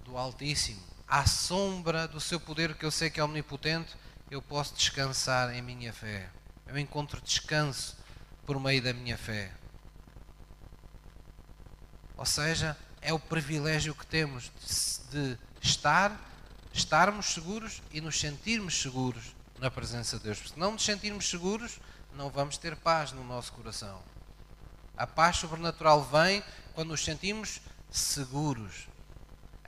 [0.05, 3.95] do Altíssimo à sombra do seu poder, que eu sei que é omnipotente,
[4.31, 6.29] eu posso descansar em minha fé.
[6.67, 7.97] Eu encontro descanso
[8.45, 9.53] por meio da minha fé.
[12.17, 14.51] Ou seja, é o privilégio que temos
[15.11, 16.19] de estar,
[16.73, 20.39] estarmos seguros e nos sentirmos seguros na presença de Deus.
[20.39, 21.79] Se não nos sentirmos seguros,
[22.15, 24.01] não vamos ter paz no nosso coração.
[24.97, 26.43] A paz sobrenatural vem
[26.75, 28.89] quando nos sentimos seguros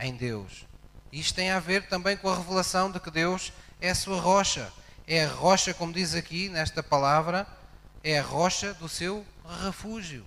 [0.01, 0.67] em Deus.
[1.13, 4.73] Isto tem a ver também com a revelação de que Deus é a sua rocha.
[5.07, 7.47] É a rocha, como diz aqui nesta palavra,
[8.03, 9.25] é a rocha do seu
[9.65, 10.25] refúgio.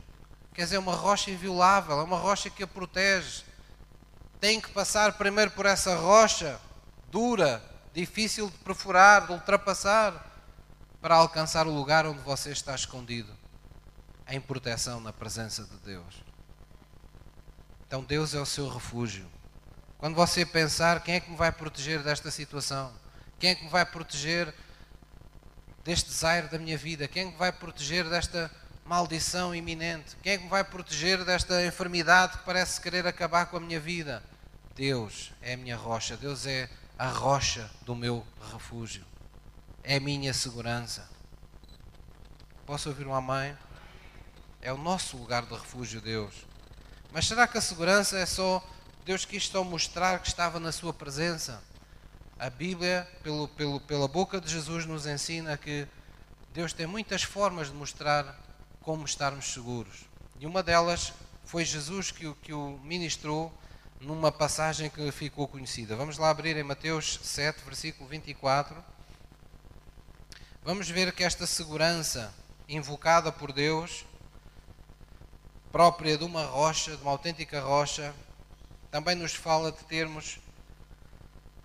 [0.53, 3.43] Quer dizer, uma rocha inviolável, é uma rocha que a protege.
[4.39, 6.59] Tem que passar primeiro por essa rocha
[7.09, 10.29] dura, difícil de perfurar, de ultrapassar,
[11.01, 13.35] para alcançar o lugar onde você está escondido,
[14.27, 16.23] em proteção na presença de Deus.
[17.87, 19.27] Então, Deus é o seu refúgio.
[19.97, 22.93] Quando você pensar quem é que me vai proteger desta situação,
[23.39, 24.53] quem é que me vai proteger
[25.83, 28.51] deste desaire da minha vida, quem é que me vai proteger desta
[28.91, 33.55] maldição iminente, quem é que me vai proteger desta enfermidade que parece querer acabar com
[33.55, 34.21] a minha vida?
[34.75, 39.05] Deus é a minha rocha, Deus é a rocha do meu refúgio,
[39.81, 41.09] é a minha segurança.
[42.65, 43.57] Posso ouvir uma mãe?
[44.61, 46.45] É o nosso lugar de refúgio, Deus.
[47.13, 48.61] Mas será que a segurança é só
[49.05, 51.63] Deus quis só mostrar que estava na sua presença.
[52.37, 55.87] A Bíblia, pelo, pelo, pela boca de Jesus, nos ensina que
[56.53, 58.50] Deus tem muitas formas de mostrar
[58.81, 60.05] como estarmos seguros.
[60.39, 61.13] E uma delas
[61.45, 63.53] foi Jesus que, que o ministrou
[63.99, 65.95] numa passagem que ficou conhecida.
[65.95, 68.75] Vamos lá abrir em Mateus 7, versículo 24.
[70.63, 72.33] Vamos ver que esta segurança
[72.67, 74.05] invocada por Deus,
[75.71, 78.13] própria de uma rocha, de uma autêntica rocha,
[78.89, 80.39] também nos fala de termos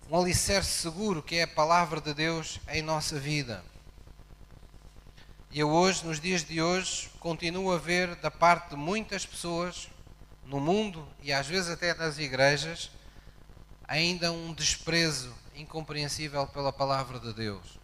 [0.09, 3.63] um alicerce seguro que é a palavra de Deus em nossa vida.
[5.49, 9.87] E eu hoje, nos dias de hoje, continuo a ver da parte de muitas pessoas
[10.45, 12.91] no mundo e às vezes até nas igrejas
[13.87, 17.79] ainda um desprezo incompreensível pela palavra de Deus.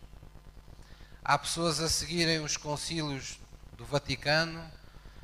[1.23, 3.39] Há pessoas a seguirem os concílios
[3.77, 4.61] do Vaticano,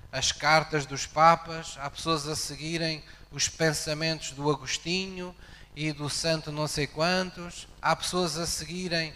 [0.10, 5.36] as cartas dos papas, há pessoas a seguirem os pensamentos do Agostinho
[5.76, 9.14] e do santo não sei quantos, há pessoas a seguirem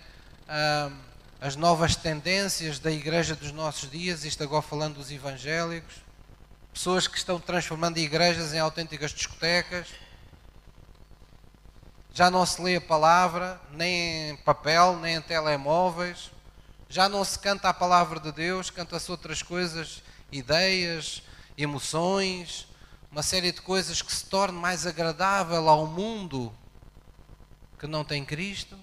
[0.47, 0.91] ah,
[1.43, 5.95] as novas tendências da igreja dos nossos dias, isto agora falando dos evangélicos,
[6.73, 9.89] pessoas que estão transformando igrejas em autênticas discotecas.
[12.13, 16.31] Já não se lê a palavra, nem em papel, nem em telemóveis.
[16.87, 21.23] Já não se canta a palavra de Deus, canta-se outras coisas, ideias,
[21.57, 22.69] emoções,
[23.11, 26.55] uma série de coisas que se torne mais agradável ao mundo
[27.77, 28.79] que não tem Cristo.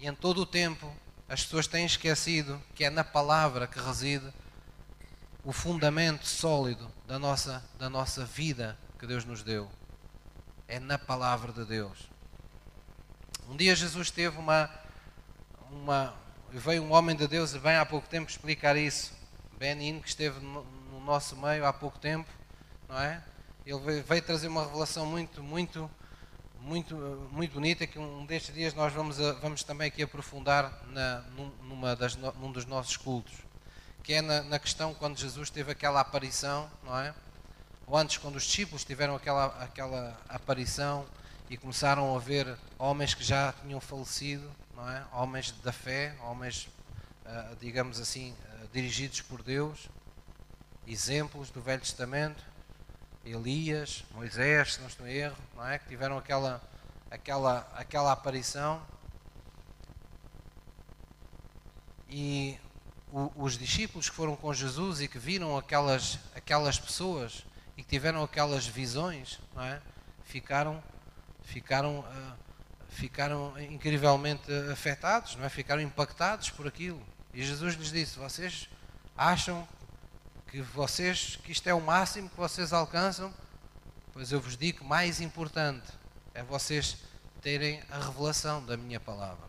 [0.00, 0.90] E em todo o tempo
[1.28, 4.26] as pessoas têm esquecido que é na palavra que reside
[5.44, 9.70] o fundamento sólido da nossa, da nossa vida que Deus nos deu.
[10.66, 12.08] É na palavra de Deus.
[13.48, 14.70] Um dia Jesus teve uma.
[15.70, 16.14] uma
[16.50, 19.12] veio um homem de Deus, bem há pouco tempo, explicar isso.
[19.58, 22.28] Benin, que esteve no, no nosso meio há pouco tempo,
[22.88, 23.22] não é?
[23.66, 25.90] Ele veio, veio trazer uma revelação muito, muito,
[26.62, 26.94] muito,
[27.32, 31.24] muito bonita que um destes dias nós vamos, vamos também aqui aprofundar na,
[31.62, 33.50] numa das, num dos nossos cultos
[34.02, 37.14] que é na, na, questão quando Jesus teve aquela aparição, não é?
[37.86, 41.06] Ou antes, quando os discípulos tiveram aquela, aquela aparição
[41.48, 45.04] e começaram a ver homens que já tinham falecido, não é?
[45.12, 46.68] Homens da fé, homens,
[47.26, 49.88] uh, digamos assim, uh, dirigidos por Deus,
[50.86, 52.42] exemplos do Velho Testamento,
[53.32, 55.78] Elias, Moisés, se não estou em erro, não é?
[55.78, 56.62] Que tiveram aquela,
[57.10, 58.82] aquela, aquela aparição.
[62.08, 62.58] E
[63.12, 67.44] o, os discípulos que foram com Jesus e que viram aquelas, aquelas pessoas
[67.76, 69.80] e que tiveram aquelas visões, não é?
[70.24, 70.82] ficaram,
[71.42, 72.36] ficaram, uh,
[72.88, 75.48] ficaram incrivelmente afetados, não é?
[75.48, 77.02] ficaram impactados por aquilo.
[77.32, 78.68] E Jesus lhes disse: Vocês
[79.16, 79.66] acham
[80.50, 83.32] que, vocês, que isto é o máximo que vocês alcançam?
[84.12, 85.86] Pois eu vos digo: mais importante
[86.34, 86.96] é vocês
[87.40, 89.48] terem a revelação da minha palavra.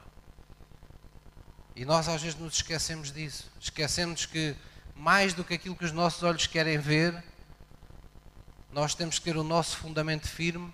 [1.76, 3.52] E nós às vezes nos esquecemos disso.
[3.60, 4.56] Esquecemos que
[4.96, 7.24] mais do que aquilo que os nossos olhos querem ver,
[8.72, 10.72] nós temos que ter o nosso fundamento firme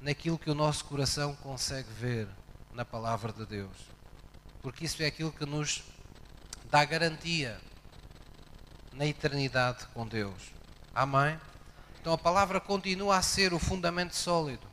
[0.00, 2.28] naquilo que o nosso coração consegue ver
[2.72, 3.76] na palavra de Deus.
[4.62, 5.82] Porque isso é aquilo que nos
[6.70, 7.60] dá garantia
[8.96, 10.50] na eternidade com Deus.
[10.94, 11.38] Amém?
[12.00, 14.66] Então a palavra continua a ser o fundamento sólido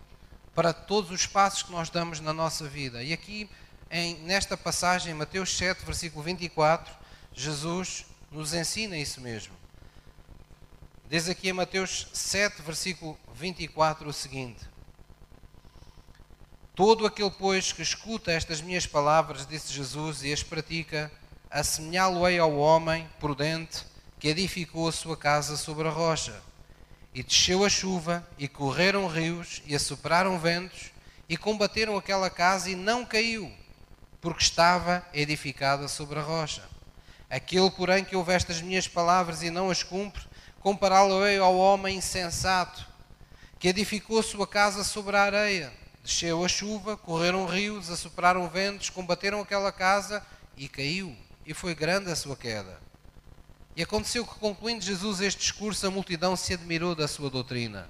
[0.55, 3.03] para todos os passos que nós damos na nossa vida.
[3.03, 3.49] E aqui
[3.91, 6.93] em, nesta passagem, Mateus 7, versículo 24,
[7.33, 9.53] Jesus nos ensina isso mesmo.
[11.09, 14.61] Diz aqui em Mateus 7, versículo 24 o seguinte:
[16.73, 21.11] Todo aquele, pois, que escuta estas minhas palavras, disse Jesus, e as pratica,
[21.51, 23.92] assemelhá-lo-ei ao homem prudente
[24.23, 26.41] que edificou a sua casa sobre a rocha.
[27.13, 30.93] E desceu a chuva, e correram rios, e assopraram ventos,
[31.27, 33.51] e combateram aquela casa, e não caiu,
[34.21, 36.63] porque estava edificada sobre a rocha.
[37.29, 40.23] Aquele, porém, que ouve estas minhas palavras e não as cumpre,
[40.61, 42.87] compará-lo-ei ao homem insensato,
[43.59, 45.73] que edificou sua casa sobre a areia.
[46.01, 51.13] Desceu a chuva, correram rios, assopraram ventos, combateram aquela casa e caiu,
[51.45, 52.81] e foi grande a sua queda.
[53.75, 57.89] E aconteceu que, concluindo Jesus este discurso, a multidão se admirou da sua doutrina,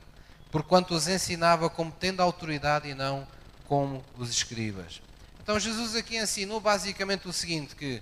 [0.50, 3.28] porquanto os ensinava como tendo autoridade e não
[3.68, 5.02] como os escribas.
[5.42, 8.02] Então Jesus aqui ensinou basicamente o seguinte, que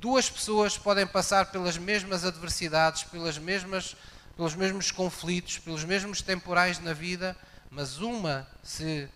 [0.00, 3.94] duas pessoas podem passar pelas mesmas adversidades, pelas mesmas,
[4.36, 7.36] pelos mesmos conflitos, pelos mesmos temporais na vida,
[7.70, 9.08] mas uma se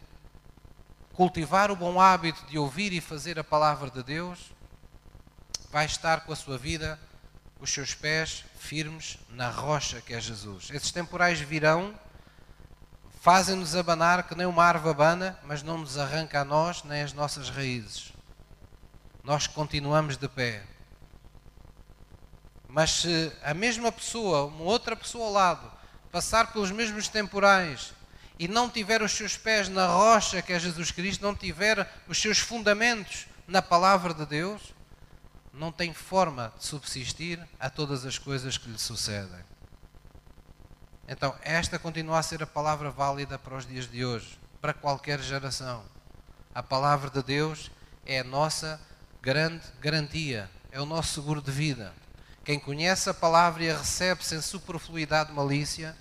[1.13, 4.53] cultivar o bom hábito de ouvir e fazer a palavra de Deus,
[5.73, 7.01] vai estar com a sua vida,
[7.61, 10.69] os seus pés firmes na rocha que é Jesus.
[10.71, 11.95] Esses temporais virão
[13.21, 17.13] fazem-nos abanar que nem uma árvore abana, mas não nos arranca a nós nem as
[17.13, 18.13] nossas raízes.
[19.25, 20.63] Nós continuamos de pé.
[22.69, 25.73] Mas se a mesma pessoa, uma outra pessoa ao lado,
[26.13, 27.93] passar pelos mesmos temporais
[28.39, 32.21] e não tiver os seus pés na rocha que é Jesus Cristo, não tiver os
[32.21, 34.63] seus fundamentos na palavra de Deus,
[35.57, 39.41] não tem forma de subsistir a todas as coisas que lhe sucedem.
[41.09, 45.21] Então, esta continua a ser a palavra válida para os dias de hoje, para qualquer
[45.21, 45.83] geração.
[46.55, 47.71] A palavra de Deus
[48.05, 48.81] é a nossa
[49.23, 51.95] grande garantia, é o nosso seguro de vida.
[52.45, 55.97] Quem conhece a palavra e a recebe sem superfluidade malícia,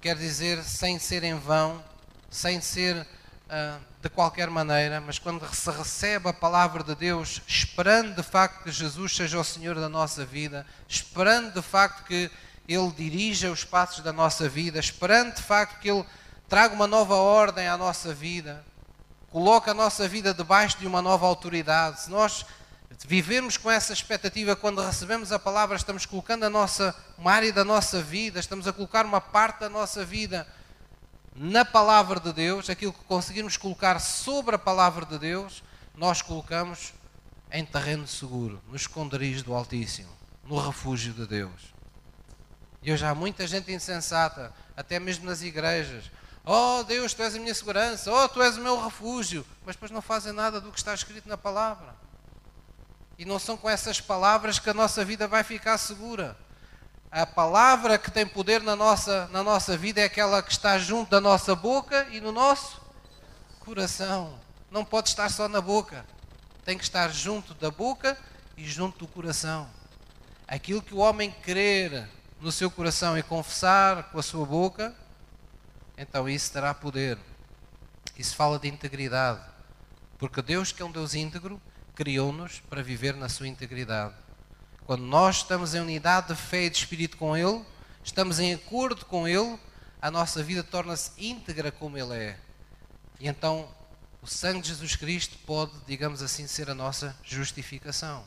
[0.00, 1.82] quer dizer, sem ser em vão,
[2.28, 3.06] sem ser
[4.02, 8.70] de qualquer maneira, mas quando se recebe a palavra de Deus, esperando de facto que
[8.70, 12.30] Jesus seja o Senhor da nossa vida, esperando de facto que
[12.68, 16.04] Ele dirija os passos da nossa vida, esperando de facto que Ele
[16.48, 18.62] traga uma nova ordem à nossa vida,
[19.30, 22.02] coloque a nossa vida debaixo de uma nova autoridade.
[22.02, 22.44] Se nós
[23.06, 27.64] vivermos com essa expectativa, quando recebemos a palavra, estamos colocando a nossa, uma área da
[27.64, 30.46] nossa vida, estamos a colocar uma parte da nossa vida
[31.34, 35.62] na palavra de Deus, aquilo que conseguirmos colocar sobre a palavra de Deus,
[35.96, 36.92] nós colocamos
[37.50, 40.10] em terreno seguro, no esconderijo do Altíssimo,
[40.44, 41.74] no refúgio de Deus.
[42.82, 46.10] E hoje há muita gente insensata, até mesmo nas igrejas.
[46.44, 49.90] Oh Deus, tu és a minha segurança, oh tu és o meu refúgio, mas depois
[49.90, 51.96] não fazem nada do que está escrito na palavra.
[53.18, 56.36] E não são com essas palavras que a nossa vida vai ficar segura.
[57.14, 61.12] A palavra que tem poder na nossa, na nossa vida é aquela que está junto
[61.12, 62.80] da nossa boca e no nosso
[63.60, 64.36] coração.
[64.68, 66.04] Não pode estar só na boca.
[66.64, 68.18] Tem que estar junto da boca
[68.56, 69.70] e junto do coração.
[70.48, 72.08] Aquilo que o homem crer
[72.40, 74.92] no seu coração e confessar com a sua boca,
[75.96, 77.16] então isso terá poder.
[78.18, 79.40] Isso fala de integridade.
[80.18, 81.62] Porque Deus, que é um Deus íntegro,
[81.94, 84.23] criou-nos para viver na sua integridade.
[84.86, 87.64] Quando nós estamos em unidade de fé e de espírito com Ele,
[88.02, 89.58] estamos em acordo com Ele,
[90.00, 92.38] a nossa vida torna-se íntegra como Ele é.
[93.18, 93.66] E então
[94.20, 98.24] o sangue de Jesus Cristo pode, digamos assim, ser a nossa justificação.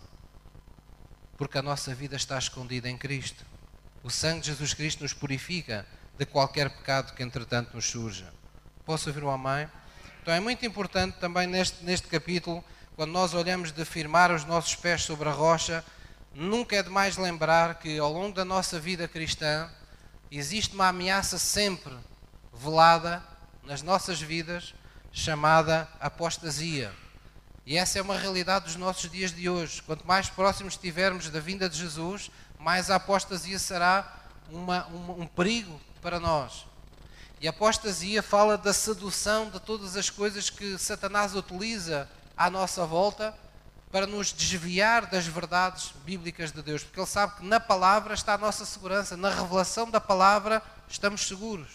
[1.37, 3.45] Porque a nossa vida está escondida em Cristo.
[4.03, 5.85] O sangue de Jesus Cristo nos purifica
[6.17, 8.33] de qualquer pecado que entretanto nos surja.
[8.83, 9.69] Posso ouvir uma mãe?
[10.23, 14.73] Então é muito importante também neste, neste capítulo, quando nós olhamos de firmar os nossos
[14.73, 15.85] pés sobre a rocha,
[16.37, 19.67] nunca é demais lembrar que ao longo da nossa vida cristã
[20.29, 21.95] existe uma ameaça sempre
[22.53, 23.23] velada
[23.63, 24.75] nas nossas vidas
[25.11, 26.93] chamada apostasia.
[27.65, 29.81] E essa é uma realidade dos nossos dias de hoje.
[29.81, 32.29] Quanto mais próximos estivermos da vinda de Jesus,
[32.59, 34.21] mais a apostasia será
[34.51, 36.67] uma, um, um perigo para nós.
[37.41, 42.07] E a apostasia fala da sedução de todas as coisas que Satanás utiliza
[42.37, 43.33] à nossa volta
[43.91, 48.33] para nos desviar das verdades bíblicas de Deus, porque Ele sabe que na palavra está
[48.33, 51.69] a nossa segurança, na revelação da palavra estamos seguros.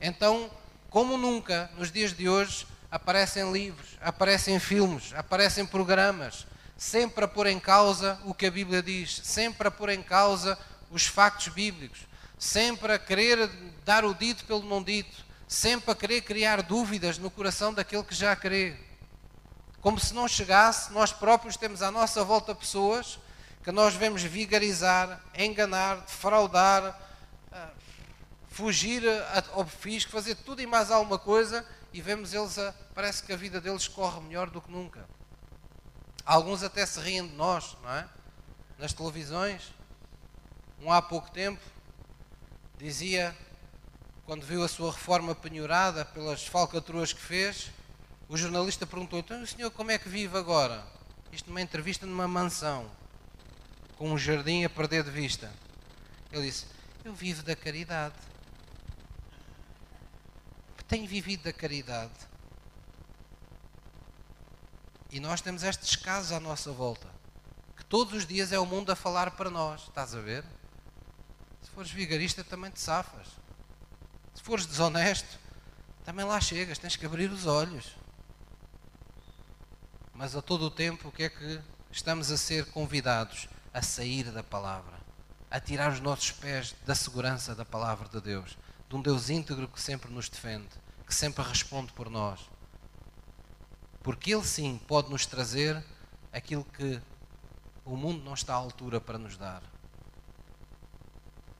[0.00, 0.50] Então,
[0.90, 7.46] como nunca, nos dias de hoje, aparecem livros, aparecem filmes, aparecem programas, sempre a pôr
[7.48, 10.56] em causa o que a Bíblia diz, sempre a pôr em causa
[10.90, 12.00] os factos bíblicos,
[12.38, 13.50] sempre a querer
[13.84, 18.14] dar o dito pelo não dito, sempre a querer criar dúvidas no coração daquele que
[18.14, 18.76] já crê.
[19.84, 23.18] Como se não chegasse, nós próprios temos à nossa volta pessoas
[23.62, 26.98] que nós vemos vigarizar, enganar, defraudar,
[27.52, 27.68] ah,
[28.48, 29.02] fugir
[29.52, 33.36] ao fisco, fazer tudo e mais alguma coisa e vemos eles, a, parece que a
[33.36, 35.06] vida deles corre melhor do que nunca.
[36.24, 38.08] Alguns até se riem de nós, não é?
[38.78, 39.70] Nas televisões.
[40.80, 41.60] Um há pouco tempo
[42.78, 43.36] dizia,
[44.24, 47.70] quando viu a sua reforma penhorada pelas falcatruas que fez,
[48.28, 50.84] o jornalista perguntou: então o senhor como é que vive agora?
[51.32, 52.90] Isto numa entrevista numa mansão,
[53.96, 55.52] com um jardim a perder de vista.
[56.32, 56.66] Ele disse:
[57.04, 58.14] Eu vivo da caridade.
[60.86, 62.12] Tenho vivido da caridade.
[65.10, 67.08] E nós temos estes casos à nossa volta.
[67.76, 69.82] Que todos os dias é o mundo a falar para nós.
[69.82, 70.44] Estás a ver?
[71.62, 73.26] Se fores vigarista, também te safas.
[74.34, 75.38] Se fores desonesto,
[76.04, 76.78] também lá chegas.
[76.78, 78.03] Tens que abrir os olhos
[80.14, 81.60] mas a todo o tempo o que é que
[81.90, 84.94] estamos a ser convidados a sair da palavra,
[85.50, 88.56] a tirar os nossos pés da segurança da palavra de Deus,
[88.88, 90.68] de um Deus íntegro que sempre nos defende,
[91.04, 92.40] que sempre responde por nós.
[94.02, 95.82] Porque Ele sim pode nos trazer
[96.32, 97.00] aquilo que
[97.84, 99.62] o mundo não está à altura para nos dar.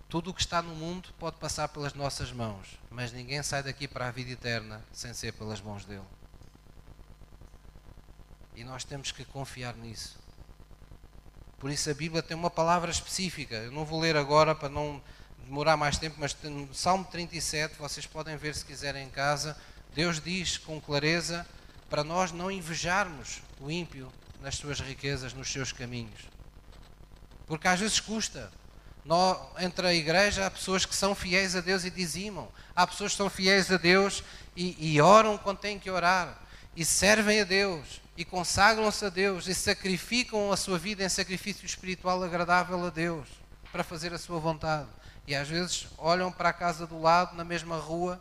[0.08, 3.88] Tudo o que está no mundo pode passar pelas nossas mãos, mas ninguém sai daqui
[3.88, 6.06] para a vida eterna sem ser pelas mãos dele.
[8.54, 10.18] E nós temos que confiar nisso.
[11.58, 13.56] Por isso a Bíblia tem uma palavra específica.
[13.56, 15.02] Eu não vou ler agora para não
[15.44, 19.56] demorar mais tempo, mas no Salmo 37, vocês podem ver se quiserem em casa.
[19.94, 21.46] Deus diz com clareza
[21.88, 26.28] para nós não invejarmos o ímpio nas suas riquezas, nos seus caminhos.
[27.46, 28.52] Porque às vezes custa.
[29.58, 32.48] entre a igreja há pessoas que são fiéis a Deus e dizimam.
[32.74, 34.22] Há pessoas que são fiéis a Deus
[34.56, 36.42] e, e oram quando têm que orar.
[36.76, 41.66] E servem a Deus e consagram-se a Deus e sacrificam a sua vida em sacrifício
[41.66, 43.28] espiritual agradável a Deus
[43.72, 44.88] para fazer a sua vontade.
[45.26, 48.20] E às vezes olham para a casa do lado, na mesma rua,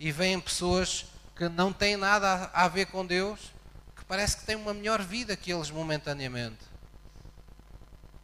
[0.00, 3.52] e veem pessoas que não têm nada a ver com Deus,
[3.94, 6.64] que parece que têm uma melhor vida que eles momentaneamente,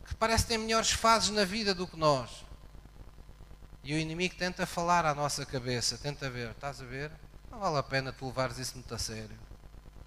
[0.04, 2.44] que parece que têm melhores fases na vida do que nós.
[3.84, 7.12] E o inimigo tenta falar à nossa cabeça, tenta ver, estás a ver?
[7.50, 9.43] Não vale a pena tu levares isso muito a sério.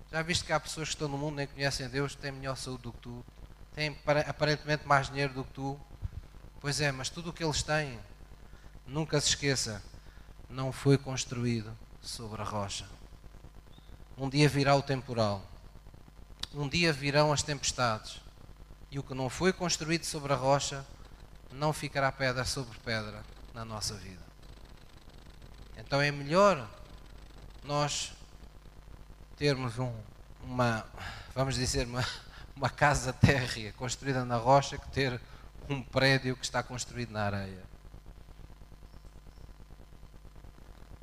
[0.10, 2.84] Já viste que há pessoas que estão no mundo nem conhecem Deus, têm melhor saúde
[2.84, 3.26] do que tu,
[3.74, 5.80] têm aparentemente mais dinheiro do que tu.
[6.62, 8.00] Pois é, mas tudo o que eles têm,
[8.86, 9.84] nunca se esqueça,
[10.50, 12.88] não foi construído sobre a rocha.
[14.18, 15.44] Um dia virá o temporal.
[16.54, 18.22] Um dia virão as tempestades.
[18.90, 20.86] E o que não foi construído sobre a rocha
[21.52, 24.26] não ficará pedra sobre pedra na nossa vida.
[25.78, 26.68] Então é melhor
[27.64, 28.17] nós
[29.38, 29.94] termos um,
[30.44, 30.86] uma,
[31.36, 32.04] vamos dizer, uma,
[32.56, 35.22] uma casa térrea construída na rocha que ter
[35.70, 37.64] um prédio que está construído na areia.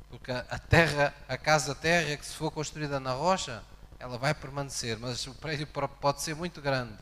[0.09, 3.63] Porque a terra, a casa térrea que se for construída na rocha,
[3.99, 6.93] ela vai permanecer, mas o prédio pode ser muito grande.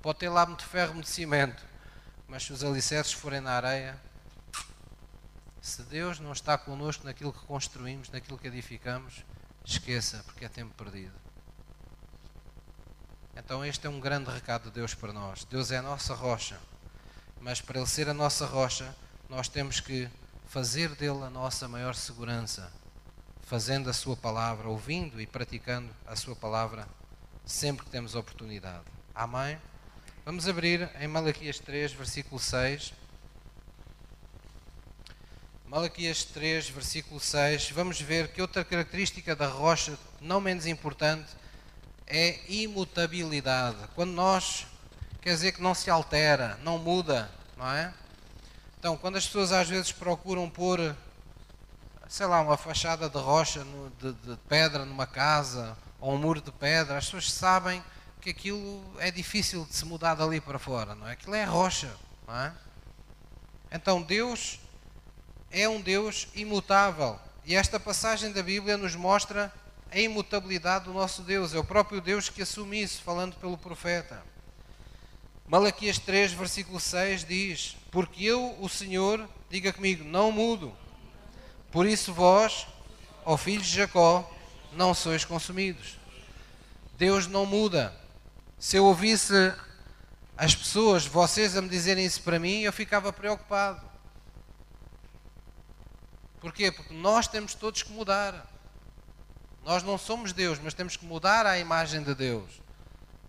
[0.00, 1.62] Pode ter lá muito ferro, muito cimento,
[2.26, 4.00] mas se os alicerces forem na areia,
[5.60, 9.24] se Deus não está connosco naquilo que construímos, naquilo que edificamos,
[9.64, 11.14] esqueça, porque é tempo perdido.
[13.36, 15.44] Então, este é um grande recado de Deus para nós.
[15.44, 16.60] Deus é a nossa rocha,
[17.40, 18.94] mas para Ele ser a nossa rocha,
[19.28, 20.08] nós temos que
[20.46, 22.72] fazer dele a nossa maior segurança,
[23.42, 26.86] fazendo a Sua palavra, ouvindo e praticando a Sua palavra
[27.44, 28.84] sempre que temos oportunidade.
[29.14, 29.58] Amém?
[30.24, 32.92] Vamos abrir em Malaquias 3, versículo 6.
[35.70, 41.28] Malaquias 3, versículo 6, vamos ver que outra característica da rocha, não menos importante,
[42.08, 43.76] é imutabilidade.
[43.94, 44.66] Quando nós,
[45.22, 47.94] quer dizer que não se altera, não muda, não é?
[48.80, 50.96] Então, quando as pessoas às vezes procuram pôr,
[52.08, 53.64] sei lá, uma fachada de rocha,
[54.00, 57.80] de, de pedra numa casa, ou um muro de pedra, as pessoas sabem
[58.20, 61.12] que aquilo é difícil de se mudar dali para fora, não é?
[61.12, 61.94] Aquilo é rocha,
[62.26, 62.52] não é?
[63.70, 64.58] Então, Deus
[65.50, 67.18] é um Deus imutável.
[67.44, 69.52] E esta passagem da Bíblia nos mostra
[69.90, 71.52] a imutabilidade do nosso Deus.
[71.52, 74.22] É o próprio Deus que assume isso, falando pelo profeta.
[75.46, 80.72] Malaquias 3, versículo 6 diz: Porque eu, o Senhor, diga comigo, não mudo.
[81.72, 82.68] Por isso vós,
[83.24, 84.30] ó filhos de Jacó,
[84.72, 85.98] não sois consumidos.
[86.96, 87.92] Deus não muda.
[88.58, 89.34] Se eu ouvisse
[90.36, 93.89] as pessoas, vocês a me dizerem isso para mim, eu ficava preocupado.
[96.40, 96.72] Porquê?
[96.72, 98.46] Porque nós temos todos que mudar.
[99.64, 102.60] Nós não somos Deus, mas temos que mudar a imagem de Deus.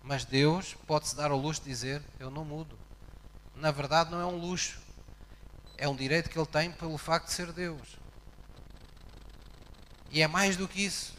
[0.02, 2.76] Mas Deus pode-se dar ao luxo de dizer: Eu não mudo.
[3.54, 4.80] Na verdade, não é um luxo.
[5.76, 7.98] É um direito que Ele tem pelo facto de ser Deus.
[10.10, 11.14] E é mais do que isso.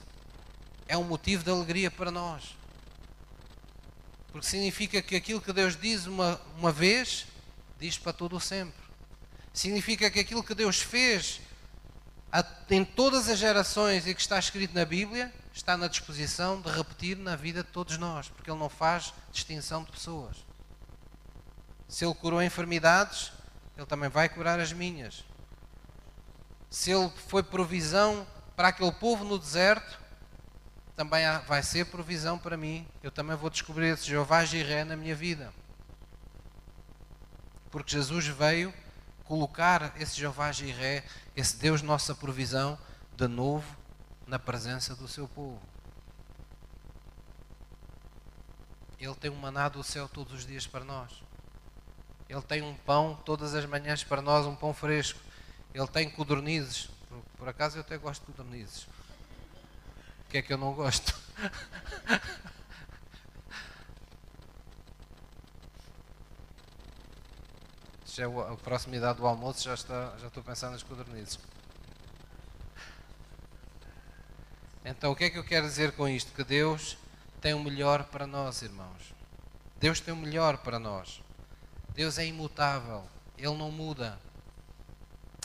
[0.88, 2.58] É um motivo de alegria para nós.
[4.32, 7.28] Porque significa que aquilo que Deus diz uma, uma vez,
[7.80, 8.82] diz para todo o sempre.
[9.54, 11.40] Significa que aquilo que Deus fez
[12.70, 17.16] em todas as gerações e que está escrito na Bíblia, está na disposição de repetir
[17.16, 20.38] na vida de todos nós, porque Ele não faz distinção de pessoas.
[21.88, 23.32] Se Ele curou enfermidades,
[23.78, 25.24] Ele também vai curar as minhas.
[26.72, 28.26] Se Ele foi provisão
[28.56, 30.00] para aquele povo no deserto,
[30.96, 32.88] também vai ser provisão para mim.
[33.04, 35.54] Eu também vou descobrir esse Jeová Jiré na minha vida.
[37.70, 38.74] Porque Jesus veio
[39.24, 41.04] colocar esse Jeová Jiré,
[41.36, 42.78] esse Deus nossa provisão,
[43.16, 43.76] de novo
[44.28, 45.62] na presença do seu povo.
[49.00, 51.12] Ele tem um maná do céu todos os dias para nós.
[52.30, 55.20] Ele tem um pão todas as manhãs para nós, um pão fresco.
[55.74, 56.90] Ele tem codornizes.
[57.10, 58.84] Por, por acaso eu até gosto de codornizes.
[58.84, 61.14] O que é que eu não gosto?
[68.16, 71.40] já é a proximidade do almoço, já, está, já estou pensando nas codornizes.
[74.86, 76.32] Então, o que é que eu quero dizer com isto?
[76.34, 76.98] Que Deus
[77.42, 79.14] tem o melhor para nós, irmãos.
[79.78, 81.22] Deus tem o melhor para nós.
[81.90, 83.04] Deus é imutável,
[83.38, 84.20] Ele não muda.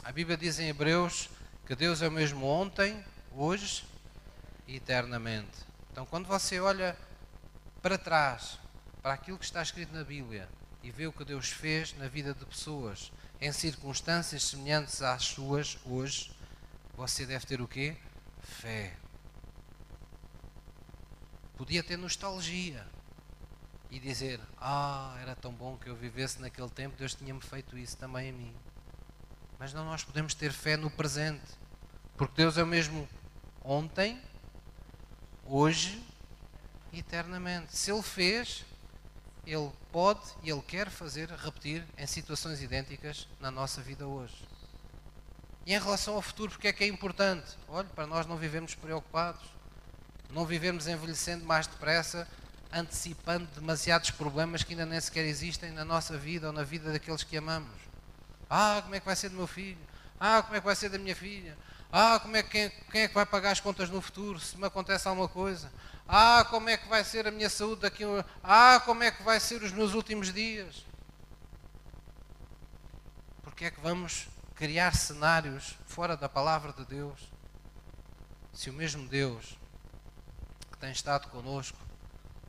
[0.04, 1.30] A Bíblia diz em Hebreus
[1.66, 3.02] que Deus é o mesmo ontem,
[3.34, 3.84] hoje
[4.66, 5.66] e eternamente.
[5.90, 6.96] Então, quando você olha
[7.80, 8.58] para trás,
[9.02, 10.48] para aquilo que está escrito na Bíblia,
[10.82, 13.10] e vê o que Deus fez na vida de pessoas
[13.40, 16.32] em circunstâncias semelhantes às suas hoje,
[16.96, 17.96] você deve ter o quê?
[18.42, 18.96] Fé.
[21.56, 22.86] Podia ter nostalgia
[23.90, 27.96] e dizer: Ah, era tão bom que eu vivesse naquele tempo, Deus tinha-me feito isso
[27.96, 28.54] também a mim.
[29.58, 31.46] Mas não, nós podemos ter fé no presente,
[32.16, 33.08] porque Deus é o mesmo
[33.62, 34.20] ontem,
[35.44, 36.02] hoje
[36.92, 37.76] e eternamente.
[37.76, 38.64] Se Ele fez,
[39.50, 44.36] Ele pode e Ele quer fazer, repetir em situações idênticas na nossa vida hoje.
[45.64, 47.56] E em relação ao futuro, porque é que é importante?
[47.66, 49.40] Olha, para nós não vivemos preocupados,
[50.30, 52.28] não vivemos envelhecendo mais depressa,
[52.70, 57.22] antecipando demasiados problemas que ainda nem sequer existem na nossa vida ou na vida daqueles
[57.22, 57.72] que amamos.
[58.50, 59.78] Ah, como é que vai ser do meu filho?
[60.20, 61.56] Ah, como é que vai ser da minha filha?
[61.90, 64.58] Ah, como é que, quem, quem é que vai pagar as contas no futuro se
[64.58, 65.72] me acontece alguma coisa?
[66.06, 68.24] Ah, como é que vai ser a minha saúde daqui a.
[68.42, 70.84] Ah, como é que vai ser os meus últimos dias?
[73.42, 77.30] Porque é que vamos criar cenários fora da palavra de Deus?
[78.52, 79.58] Se o mesmo Deus
[80.72, 81.78] que tem estado conosco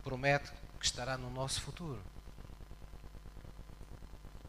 [0.03, 2.01] promete que estará no nosso futuro.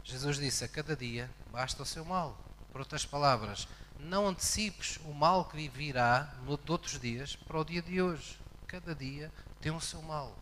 [0.03, 2.37] Jesus disse: a cada dia basta o seu mal.
[2.71, 3.67] Por outras palavras,
[4.01, 8.37] não antecipes o mal que virá de outros dias para o dia de hoje.
[8.67, 10.35] Cada dia tem o seu mal.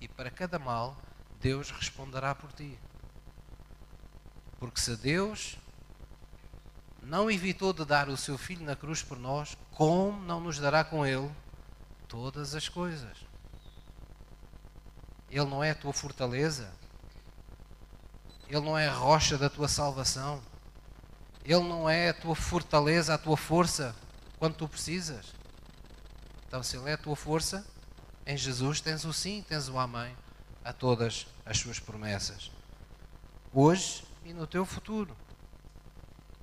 [0.00, 0.96] E para cada mal,
[1.40, 2.78] Deus responderá por ti.
[4.58, 5.56] Porque se Deus
[7.02, 10.84] não evitou de dar o seu filho na cruz por nós, como não nos dará
[10.84, 11.30] com ele
[12.06, 13.16] todas as coisas?
[15.30, 16.72] Ele não é a tua fortaleza?
[18.48, 20.42] Ele não é a rocha da tua salvação?
[21.44, 23.94] Ele não é a tua fortaleza, a tua força
[24.38, 25.26] quando tu precisas.
[26.46, 27.66] Então, se Ele é a tua força,
[28.26, 30.14] em Jesus tens o sim, tens o amém
[30.64, 32.50] a todas as suas promessas.
[33.52, 35.16] Hoje e no teu futuro.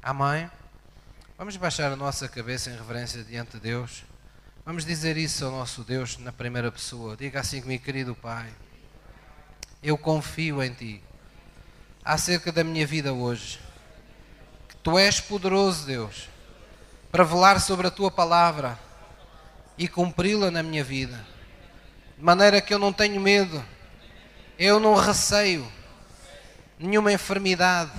[0.01, 0.49] Amém?
[1.37, 4.03] Vamos baixar a nossa cabeça em reverência diante de Deus.
[4.65, 7.15] Vamos dizer isso ao nosso Deus na primeira pessoa.
[7.15, 8.51] Diga assim comigo, querido Pai.
[9.83, 11.03] Eu confio em Ti
[12.03, 13.59] acerca da minha vida hoje.
[14.85, 16.29] Tu és poderoso, Deus,
[17.11, 18.77] para velar sobre a tua palavra
[19.79, 21.25] e cumpri-la na minha vida.
[22.15, 23.65] De maneira que eu não tenho medo,
[24.59, 25.67] eu não receio
[26.77, 27.93] nenhuma enfermidade,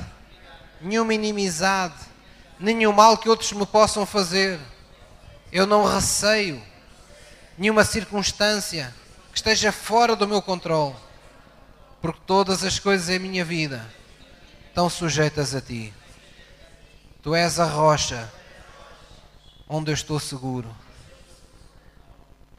[0.80, 1.96] nenhuma inimizade,
[2.56, 4.60] nenhum mal que outros me possam fazer.
[5.50, 6.62] Eu não receio
[7.58, 8.94] nenhuma circunstância
[9.32, 10.94] que esteja fora do meu controle,
[12.00, 13.84] porque todas as coisas em minha vida
[14.68, 15.92] estão sujeitas a ti.
[17.26, 18.32] Tu és a rocha
[19.68, 20.72] onde eu estou seguro.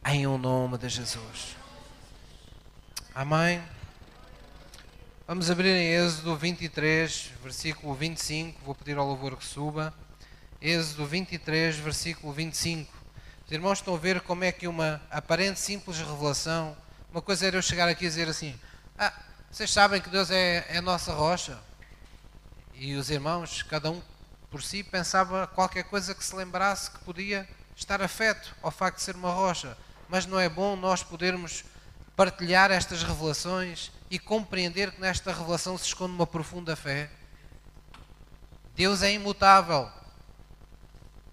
[0.05, 1.55] Em o nome de Jesus.
[3.15, 3.63] Amém.
[5.26, 8.59] Vamos abrir em Êxodo 23, versículo 25.
[8.65, 9.93] Vou pedir ao louvor que suba.
[10.61, 12.93] Êxodo 23, versículo 25.
[13.45, 16.76] Os irmãos estão a ver como é que uma aparente simples revelação.
[17.09, 18.53] Uma coisa era eu chegar aqui e dizer assim:
[18.99, 19.13] Ah,
[19.49, 21.57] vocês sabem que Deus é, é a nossa rocha.
[22.74, 24.01] E os irmãos, cada um
[24.49, 29.03] por si, pensava qualquer coisa que se lembrasse que podia estar afeto ao facto de
[29.03, 29.77] ser uma rocha.
[30.07, 31.65] Mas não é bom nós podermos
[32.15, 37.11] partilhar estas revelações e compreender que nesta revelação se esconde uma profunda fé.
[38.73, 39.91] Deus é imutável.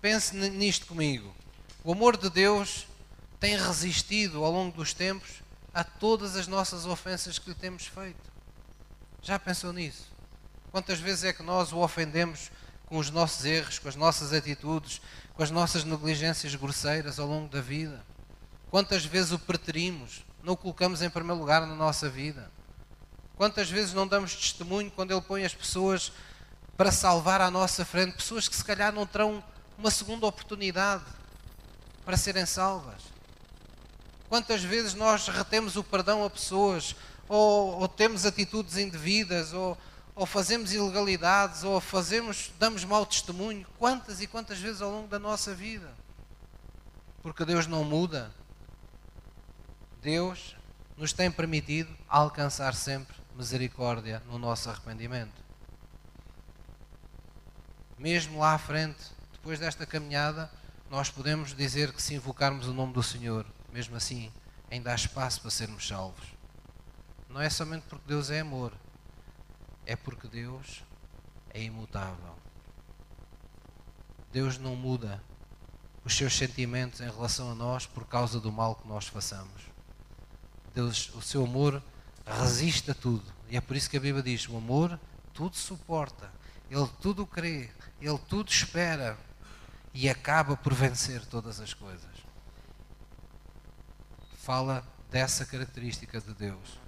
[0.00, 1.34] Pense nisto comigo.
[1.82, 2.86] O amor de Deus
[3.38, 5.42] tem resistido ao longo dos tempos
[5.72, 8.32] a todas as nossas ofensas que lhe temos feito.
[9.22, 10.12] Já pensou nisso?
[10.70, 12.50] Quantas vezes é que nós o ofendemos
[12.94, 15.00] com os nossos erros, com as nossas atitudes,
[15.34, 18.00] com as nossas negligências grosseiras ao longo da vida.
[18.70, 22.48] Quantas vezes o preterimos, não o colocamos em primeiro lugar na nossa vida?
[23.36, 26.12] Quantas vezes não damos testemunho quando Ele põe as pessoas
[26.76, 29.42] para salvar à nossa frente, pessoas que se calhar não terão
[29.76, 31.02] uma segunda oportunidade
[32.04, 33.02] para serem salvas?
[34.28, 36.94] Quantas vezes nós retemos o perdão a pessoas,
[37.28, 39.76] ou, ou temos atitudes indevidas, ou,
[40.14, 45.18] ou fazemos ilegalidades, ou fazemos, damos mau testemunho, quantas e quantas vezes ao longo da
[45.18, 45.92] nossa vida.
[47.22, 48.32] Porque Deus não muda.
[50.00, 50.56] Deus
[50.96, 55.42] nos tem permitido alcançar sempre misericórdia no nosso arrependimento.
[57.98, 59.02] Mesmo lá à frente,
[59.32, 60.50] depois desta caminhada,
[60.90, 64.30] nós podemos dizer que se invocarmos o nome do Senhor, mesmo assim,
[64.70, 66.26] ainda há espaço para sermos salvos.
[67.28, 68.72] Não é somente porque Deus é amor,
[69.86, 70.82] é porque Deus
[71.50, 72.34] é imutável.
[74.32, 75.22] Deus não muda
[76.04, 79.62] os seus sentimentos em relação a nós por causa do mal que nós façamos.
[80.74, 81.82] Deus, o seu amor
[82.26, 83.24] resiste a tudo.
[83.48, 84.98] E é por isso que a Bíblia diz: o amor
[85.32, 86.30] tudo suporta,
[86.70, 87.70] ele tudo crê,
[88.00, 89.18] ele tudo espera
[89.92, 92.10] e acaba por vencer todas as coisas.
[94.38, 96.83] Fala dessa característica de Deus.